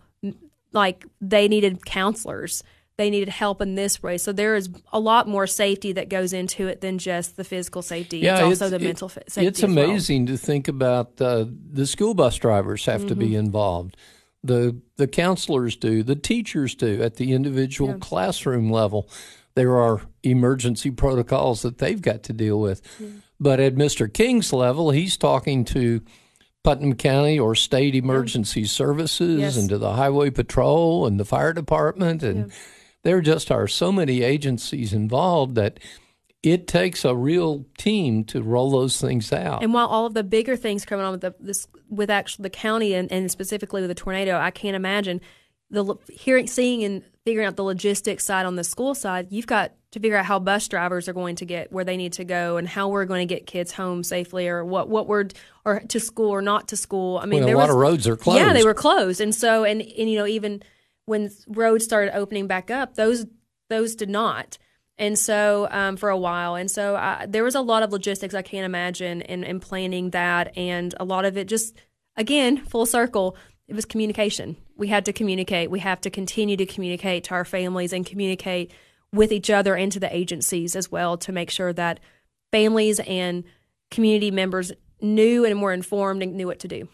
like 0.71 1.05
they 1.19 1.47
needed 1.47 1.85
counselors. 1.85 2.63
They 2.97 3.09
needed 3.09 3.29
help 3.29 3.61
in 3.61 3.75
this 3.75 4.03
way. 4.03 4.17
So 4.17 4.31
there 4.31 4.55
is 4.55 4.69
a 4.91 4.99
lot 4.99 5.27
more 5.27 5.47
safety 5.47 5.93
that 5.93 6.09
goes 6.09 6.33
into 6.33 6.67
it 6.67 6.81
than 6.81 6.99
just 6.99 7.35
the 7.35 7.43
physical 7.43 7.81
safety. 7.81 8.19
Yeah, 8.19 8.35
it's 8.35 8.61
also 8.61 8.69
the 8.69 8.83
mental 8.83 9.09
safety. 9.09 9.45
It's 9.45 9.63
amazing 9.63 10.25
well. 10.25 10.35
to 10.35 10.37
think 10.37 10.67
about 10.67 11.19
uh, 11.19 11.45
the 11.49 11.87
school 11.87 12.13
bus 12.13 12.35
drivers 12.35 12.85
have 12.85 13.01
mm-hmm. 13.01 13.07
to 13.09 13.15
be 13.15 13.25
mm-hmm. 13.27 13.35
involved. 13.35 13.97
The 14.43 14.79
the 14.97 15.07
counselors 15.07 15.75
do, 15.75 16.03
the 16.03 16.15
teachers 16.15 16.75
do 16.75 17.01
at 17.01 17.15
the 17.15 17.33
individual 17.33 17.91
yeah. 17.91 17.97
classroom 17.99 18.71
level 18.71 19.09
there 19.55 19.77
are 19.77 20.01
emergency 20.23 20.91
protocols 20.91 21.61
that 21.61 21.77
they've 21.79 22.01
got 22.01 22.23
to 22.23 22.33
deal 22.33 22.59
with. 22.59 22.83
Mm-hmm. 22.97 23.19
But 23.39 23.59
at 23.59 23.75
Mr. 23.75 24.11
King's 24.11 24.53
level, 24.53 24.91
he's 24.91 25.17
talking 25.17 25.65
to 25.65 26.01
Putnam 26.63 26.93
County 26.95 27.39
or 27.39 27.55
state 27.55 27.95
emergency 27.95 28.61
yeah. 28.61 28.67
services 28.67 29.39
yes. 29.39 29.57
and 29.57 29.69
to 29.69 29.77
the 29.77 29.93
highway 29.93 30.29
patrol 30.29 31.07
and 31.07 31.19
the 31.19 31.25
fire 31.25 31.53
department. 31.53 32.23
And 32.23 32.47
yeah. 32.47 32.53
there 33.03 33.21
just 33.21 33.51
are 33.51 33.67
so 33.67 33.91
many 33.91 34.21
agencies 34.21 34.93
involved 34.93 35.55
that 35.55 35.79
it 36.43 36.67
takes 36.67 37.05
a 37.05 37.15
real 37.15 37.65
team 37.77 38.23
to 38.25 38.41
roll 38.41 38.71
those 38.71 38.99
things 38.99 39.31
out. 39.31 39.63
And 39.63 39.73
while 39.73 39.87
all 39.87 40.05
of 40.05 40.13
the 40.13 40.23
bigger 40.23 40.55
things 40.55 40.85
coming 40.85 41.05
on 41.05 41.11
with 41.11 41.21
the 41.21 41.35
this, 41.39 41.67
with 41.89 42.09
actually 42.09 42.43
the 42.43 42.49
county 42.49 42.93
and, 42.93 43.11
and 43.11 43.29
specifically 43.29 43.81
with 43.81 43.89
the 43.89 43.95
tornado, 43.95 44.37
I 44.37 44.51
can't 44.51 44.75
imagine 44.75 45.21
the 45.69 45.95
hearing, 46.11 46.47
seeing, 46.47 46.83
and 46.83 47.03
figuring 47.25 47.47
out 47.47 47.55
the 47.55 47.63
logistics 47.63 48.25
side 48.25 48.45
on 48.45 48.55
the 48.55 48.63
school 48.63 48.95
side, 48.95 49.27
you've 49.29 49.47
got 49.47 49.73
to 49.91 49.99
figure 49.99 50.17
out 50.17 50.25
how 50.25 50.39
bus 50.39 50.67
drivers 50.67 51.07
are 51.07 51.13
going 51.13 51.35
to 51.35 51.45
get 51.45 51.71
where 51.71 51.83
they 51.83 51.97
need 51.97 52.13
to 52.13 52.23
go 52.23 52.57
and 52.57 52.67
how 52.67 52.87
we're 52.87 53.05
going 53.05 53.27
to 53.27 53.33
get 53.33 53.45
kids 53.45 53.71
home 53.71 54.03
safely 54.03 54.47
or 54.47 54.63
what 54.65 54.89
what 54.89 55.07
we're 55.07 55.27
or 55.65 55.81
to 55.81 55.99
school 55.99 56.29
or 56.29 56.41
not 56.41 56.69
to 56.69 56.77
school. 56.77 57.17
I 57.17 57.25
mean, 57.25 57.43
well, 57.43 57.55
a 57.55 57.57
lot 57.57 57.67
was, 57.67 57.75
of 57.75 57.81
roads 57.81 58.07
are 58.07 58.17
closed. 58.17 58.39
Yeah, 58.39 58.53
they 58.53 58.63
were 58.63 58.73
closed, 58.73 59.21
and 59.21 59.35
so 59.35 59.63
and 59.63 59.81
and 59.81 60.09
you 60.09 60.17
know 60.17 60.27
even 60.27 60.63
when 61.05 61.29
roads 61.47 61.83
started 61.83 62.15
opening 62.15 62.47
back 62.47 62.71
up, 62.71 62.95
those 62.95 63.25
those 63.69 63.95
did 63.95 64.09
not. 64.09 64.57
And 64.97 65.17
so 65.17 65.67
um, 65.71 65.97
for 65.97 66.09
a 66.09 66.17
while, 66.17 66.55
and 66.55 66.69
so 66.69 66.95
I, 66.95 67.25
there 67.27 67.43
was 67.43 67.55
a 67.55 67.61
lot 67.61 67.81
of 67.81 67.91
logistics 67.91 68.35
I 68.35 68.43
can't 68.43 68.65
imagine 68.65 69.21
in, 69.21 69.43
in 69.43 69.59
planning 69.59 70.11
that, 70.11 70.55
and 70.55 70.93
a 70.99 71.05
lot 71.05 71.25
of 71.25 71.37
it 71.37 71.47
just 71.47 71.75
again 72.15 72.57
full 72.57 72.85
circle 72.85 73.35
it 73.67 73.73
was 73.73 73.85
communication. 73.85 74.57
We 74.81 74.87
had 74.87 75.05
to 75.05 75.13
communicate. 75.13 75.69
We 75.69 75.77
have 75.81 76.01
to 76.01 76.09
continue 76.09 76.57
to 76.57 76.65
communicate 76.65 77.25
to 77.25 77.35
our 77.35 77.45
families 77.45 77.93
and 77.93 78.03
communicate 78.03 78.71
with 79.13 79.31
each 79.31 79.51
other 79.51 79.75
and 79.75 79.91
to 79.91 79.99
the 79.99 80.13
agencies 80.13 80.75
as 80.75 80.91
well 80.91 81.17
to 81.17 81.31
make 81.31 81.51
sure 81.51 81.71
that 81.71 81.99
families 82.51 82.99
and 83.01 83.43
community 83.91 84.31
members 84.31 84.71
knew 84.99 85.45
and 85.45 85.61
were 85.61 85.71
informed 85.71 86.23
and 86.23 86.33
knew 86.33 86.47
what 86.47 86.57
to 86.61 86.67
do. 86.67 86.87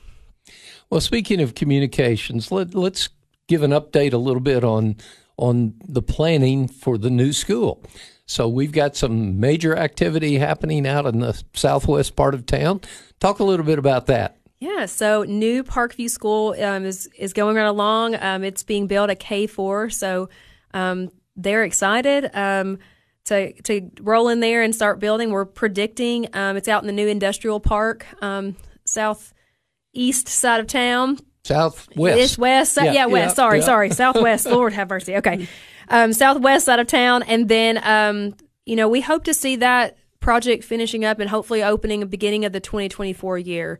Well, 0.89 0.99
speaking 0.99 1.39
of 1.39 1.55
communications, 1.55 2.51
let, 2.51 2.75
let's 2.75 3.07
give 3.47 3.63
an 3.63 3.71
update 3.71 4.11
a 4.11 4.17
little 4.17 4.41
bit 4.41 4.65
on 4.65 4.97
on 5.37 5.75
the 5.87 6.01
planning 6.01 6.67
for 6.67 6.97
the 6.97 7.09
new 7.09 7.31
school. 7.31 7.81
So 8.25 8.49
we've 8.49 8.73
got 8.73 8.97
some 8.97 9.39
major 9.39 9.77
activity 9.77 10.39
happening 10.39 10.85
out 10.85 11.05
in 11.05 11.21
the 11.21 11.41
southwest 11.53 12.17
part 12.17 12.33
of 12.33 12.45
town. 12.45 12.81
Talk 13.21 13.39
a 13.39 13.45
little 13.45 13.65
bit 13.65 13.79
about 13.79 14.07
that. 14.07 14.37
Yeah, 14.59 14.87
so 14.87 15.23
new 15.23 15.63
Parkview 15.63 16.09
School 16.09 16.55
um, 16.59 16.83
is 16.83 17.07
is 17.17 17.33
going 17.33 17.55
right 17.55 17.63
along. 17.63 18.15
Um, 18.15 18.43
it's 18.43 18.63
being 18.63 18.87
built 18.87 19.09
at 19.09 19.19
K 19.19 19.45
four, 19.45 19.89
so 19.89 20.29
um, 20.73 21.11
they're 21.35 21.63
excited 21.63 22.31
um, 22.33 22.79
to 23.25 23.53
to 23.63 23.91
roll 24.01 24.29
in 24.29 24.39
there 24.39 24.63
and 24.63 24.73
start 24.73 24.99
building. 24.99 25.29
We're 25.29 25.45
predicting 25.45 26.29
um, 26.33 26.57
it's 26.57 26.67
out 26.67 26.81
in 26.81 26.87
the 26.87 26.93
new 26.93 27.07
industrial 27.07 27.59
park, 27.59 28.07
um, 28.23 28.55
southeast 28.83 30.27
side 30.27 30.59
of 30.59 30.65
town. 30.65 31.19
Southwest. 31.43 32.19
East, 32.19 32.37
west. 32.39 32.77
Yeah, 32.81 32.91
yeah 32.91 33.05
west. 33.05 33.31
Yeah, 33.31 33.33
sorry, 33.35 33.59
yeah. 33.59 33.65
sorry. 33.65 33.89
Southwest. 33.91 34.47
Lord 34.47 34.73
have 34.73 34.89
mercy. 34.89 35.15
Okay. 35.17 35.47
southwest 35.87 36.65
side 36.65 36.79
of 36.79 36.87
town. 36.87 37.23
And 37.23 37.47
then, 37.47 38.35
you 38.65 38.75
know, 38.75 38.89
we 38.89 39.01
hope 39.01 39.23
to 39.25 39.33
see 39.33 39.55
that 39.57 39.97
project 40.19 40.63
finishing 40.65 41.05
up 41.05 41.19
and 41.19 41.29
hopefully 41.29 41.63
opening 41.63 42.01
the 42.01 42.05
beginning 42.05 42.43
of 42.43 42.51
the 42.51 42.59
2024 42.59 43.37
year. 43.37 43.79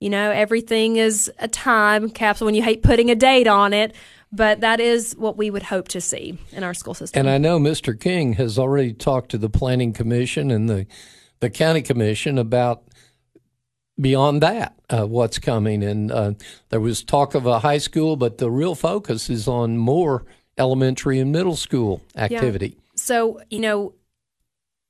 You 0.00 0.10
know, 0.10 0.30
everything 0.30 0.96
is 0.96 1.30
a 1.38 1.48
time 1.48 2.10
capsule 2.10 2.44
when 2.44 2.54
you 2.54 2.62
hate 2.62 2.82
putting 2.82 3.10
a 3.10 3.14
date 3.14 3.46
on 3.46 3.72
it, 3.72 3.94
but 4.30 4.60
that 4.60 4.78
is 4.78 5.14
what 5.16 5.38
we 5.38 5.50
would 5.50 5.62
hope 5.62 5.88
to 5.88 6.00
see 6.02 6.38
in 6.52 6.62
our 6.62 6.74
school 6.74 6.92
system. 6.92 7.20
And 7.20 7.30
I 7.30 7.38
know 7.38 7.58
Mr. 7.58 7.98
King 7.98 8.34
has 8.34 8.58
already 8.58 8.92
talked 8.92 9.30
to 9.30 9.38
the 9.38 9.48
Planning 9.48 9.94
Commission 9.94 10.50
and 10.50 10.68
the, 10.68 10.86
the 11.40 11.48
County 11.48 11.80
Commission 11.80 12.36
about 12.36 12.82
beyond 13.98 14.42
that, 14.42 14.78
uh, 14.90 15.06
what's 15.06 15.38
coming. 15.38 15.82
And 15.82 16.12
uh, 16.12 16.32
there 16.68 16.80
was 16.80 17.02
talk 17.02 17.34
of 17.34 17.46
a 17.46 17.60
high 17.60 17.78
school, 17.78 18.16
but 18.16 18.36
the 18.36 18.50
real 18.50 18.74
focus 18.74 19.30
is 19.30 19.48
on 19.48 19.78
more 19.78 20.26
elementary 20.58 21.18
and 21.20 21.32
middle 21.32 21.56
school 21.56 22.02
activity. 22.14 22.76
Yeah. 22.76 22.82
So, 22.96 23.40
you 23.48 23.60
know, 23.60 23.94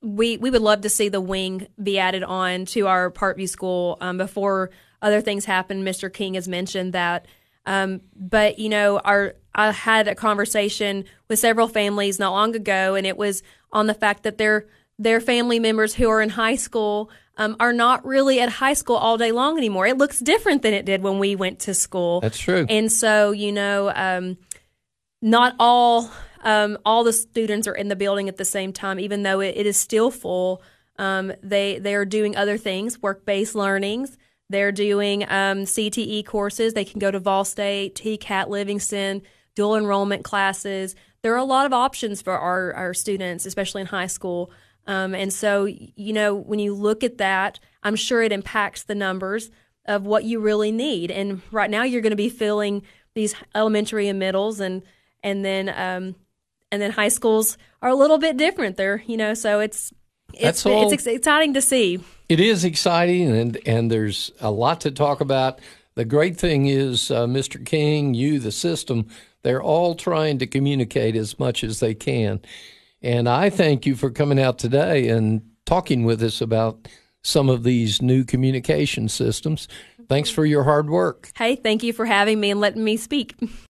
we 0.02 0.36
we 0.36 0.50
would 0.50 0.62
love 0.62 0.82
to 0.82 0.88
see 0.88 1.08
the 1.08 1.20
wing 1.20 1.66
be 1.82 1.98
added 1.98 2.22
on 2.22 2.66
to 2.66 2.86
our 2.86 3.10
Parkview 3.10 3.48
School 3.48 3.98
um, 4.00 4.18
before 4.18 4.70
other 5.06 5.20
things 5.20 5.44
happen. 5.44 5.84
Mr. 5.84 6.12
King 6.12 6.34
has 6.34 6.48
mentioned 6.48 6.92
that. 6.92 7.26
Um, 7.64 8.00
but 8.14 8.58
you 8.58 8.68
know, 8.68 8.98
our 8.98 9.34
I 9.54 9.72
had 9.72 10.08
a 10.08 10.14
conversation 10.14 11.04
with 11.28 11.38
several 11.38 11.68
families 11.68 12.18
not 12.18 12.32
long 12.32 12.54
ago, 12.54 12.94
and 12.94 13.06
it 13.06 13.16
was 13.16 13.42
on 13.72 13.86
the 13.86 13.94
fact 13.94 14.24
that 14.24 14.38
their 14.38 14.66
their 14.98 15.20
family 15.20 15.58
members 15.58 15.94
who 15.94 16.08
are 16.08 16.20
in 16.20 16.30
high 16.30 16.56
school 16.56 17.10
um, 17.36 17.56
are 17.60 17.72
not 17.72 18.04
really 18.04 18.40
at 18.40 18.48
high 18.48 18.72
school 18.72 18.96
all 18.96 19.18
day 19.18 19.32
long 19.32 19.58
anymore. 19.58 19.86
It 19.86 19.98
looks 19.98 20.20
different 20.20 20.62
than 20.62 20.74
it 20.74 20.84
did 20.86 21.02
when 21.02 21.18
we 21.18 21.36
went 21.36 21.60
to 21.60 21.74
school. 21.74 22.20
That's 22.20 22.38
true. 22.38 22.66
And 22.68 22.90
so, 22.90 23.32
you 23.32 23.52
know, 23.52 23.92
um, 23.94 24.38
not 25.20 25.54
all 25.58 26.10
um, 26.42 26.78
all 26.84 27.04
the 27.04 27.12
students 27.12 27.66
are 27.66 27.74
in 27.74 27.88
the 27.88 27.96
building 27.96 28.28
at 28.28 28.36
the 28.36 28.44
same 28.44 28.72
time, 28.72 29.00
even 29.00 29.22
though 29.22 29.40
it, 29.40 29.56
it 29.56 29.66
is 29.66 29.76
still 29.76 30.10
full. 30.10 30.62
Um, 30.98 31.32
they 31.42 31.78
they 31.78 31.94
are 31.94 32.04
doing 32.04 32.36
other 32.36 32.56
things, 32.56 33.02
work 33.02 33.24
based 33.26 33.54
learnings. 33.54 34.16
They're 34.48 34.72
doing 34.72 35.24
um, 35.24 35.64
CTE 35.64 36.24
courses. 36.26 36.74
They 36.74 36.84
can 36.84 37.00
go 37.00 37.10
to 37.10 37.18
Vol 37.18 37.44
State, 37.44 37.94
TCAT, 37.96 38.48
Livingston, 38.48 39.22
dual 39.54 39.76
enrollment 39.76 40.24
classes. 40.24 40.94
There 41.22 41.34
are 41.34 41.38
a 41.38 41.44
lot 41.44 41.66
of 41.66 41.72
options 41.72 42.22
for 42.22 42.38
our, 42.38 42.72
our 42.74 42.94
students, 42.94 43.46
especially 43.46 43.80
in 43.80 43.88
high 43.88 44.06
school. 44.06 44.52
Um, 44.86 45.14
and 45.14 45.32
so, 45.32 45.64
you 45.64 46.12
know, 46.12 46.34
when 46.34 46.60
you 46.60 46.74
look 46.74 47.02
at 47.02 47.18
that, 47.18 47.58
I'm 47.82 47.96
sure 47.96 48.22
it 48.22 48.32
impacts 48.32 48.84
the 48.84 48.94
numbers 48.94 49.50
of 49.86 50.06
what 50.06 50.24
you 50.24 50.40
really 50.40 50.72
need. 50.72 51.10
And 51.10 51.42
right 51.50 51.70
now, 51.70 51.82
you're 51.82 52.02
going 52.02 52.10
to 52.10 52.16
be 52.16 52.28
filling 52.28 52.82
these 53.14 53.34
elementary 53.54 54.08
and 54.08 54.18
middles, 54.18 54.60
and 54.60 54.82
and 55.22 55.44
then 55.44 55.68
um, 55.68 56.14
and 56.70 56.82
then 56.82 56.92
high 56.92 57.08
schools 57.08 57.56
are 57.82 57.90
a 57.90 57.94
little 57.94 58.18
bit 58.18 58.36
different. 58.36 58.76
There, 58.76 59.02
you 59.06 59.16
know, 59.16 59.34
so 59.34 59.60
it's 59.60 59.92
it's, 60.36 60.66
all, 60.66 60.92
it's 60.92 61.06
exciting 61.06 61.54
to 61.54 61.62
see. 61.62 62.00
It 62.28 62.40
is 62.40 62.64
exciting, 62.64 63.30
and 63.30 63.58
and 63.66 63.90
there's 63.90 64.32
a 64.40 64.50
lot 64.50 64.80
to 64.82 64.90
talk 64.90 65.20
about. 65.20 65.60
The 65.94 66.04
great 66.04 66.36
thing 66.36 66.66
is, 66.66 67.10
uh, 67.10 67.26
Mr. 67.26 67.64
King, 67.64 68.12
you, 68.12 68.38
the 68.38 68.52
system, 68.52 69.06
they're 69.42 69.62
all 69.62 69.94
trying 69.94 70.38
to 70.38 70.46
communicate 70.46 71.16
as 71.16 71.38
much 71.38 71.64
as 71.64 71.80
they 71.80 71.94
can. 71.94 72.40
And 73.00 73.28
I 73.28 73.48
thank 73.48 73.86
you 73.86 73.94
for 73.94 74.10
coming 74.10 74.38
out 74.38 74.58
today 74.58 75.08
and 75.08 75.42
talking 75.64 76.04
with 76.04 76.22
us 76.22 76.40
about 76.40 76.88
some 77.22 77.48
of 77.48 77.62
these 77.62 78.02
new 78.02 78.24
communication 78.24 79.08
systems. 79.08 79.68
Thanks 80.08 80.30
for 80.30 80.44
your 80.44 80.64
hard 80.64 80.90
work. 80.90 81.30
Hey, 81.34 81.56
thank 81.56 81.82
you 81.82 81.92
for 81.92 82.06
having 82.06 82.40
me 82.40 82.50
and 82.50 82.60
letting 82.60 82.84
me 82.84 82.96
speak. 82.96 83.34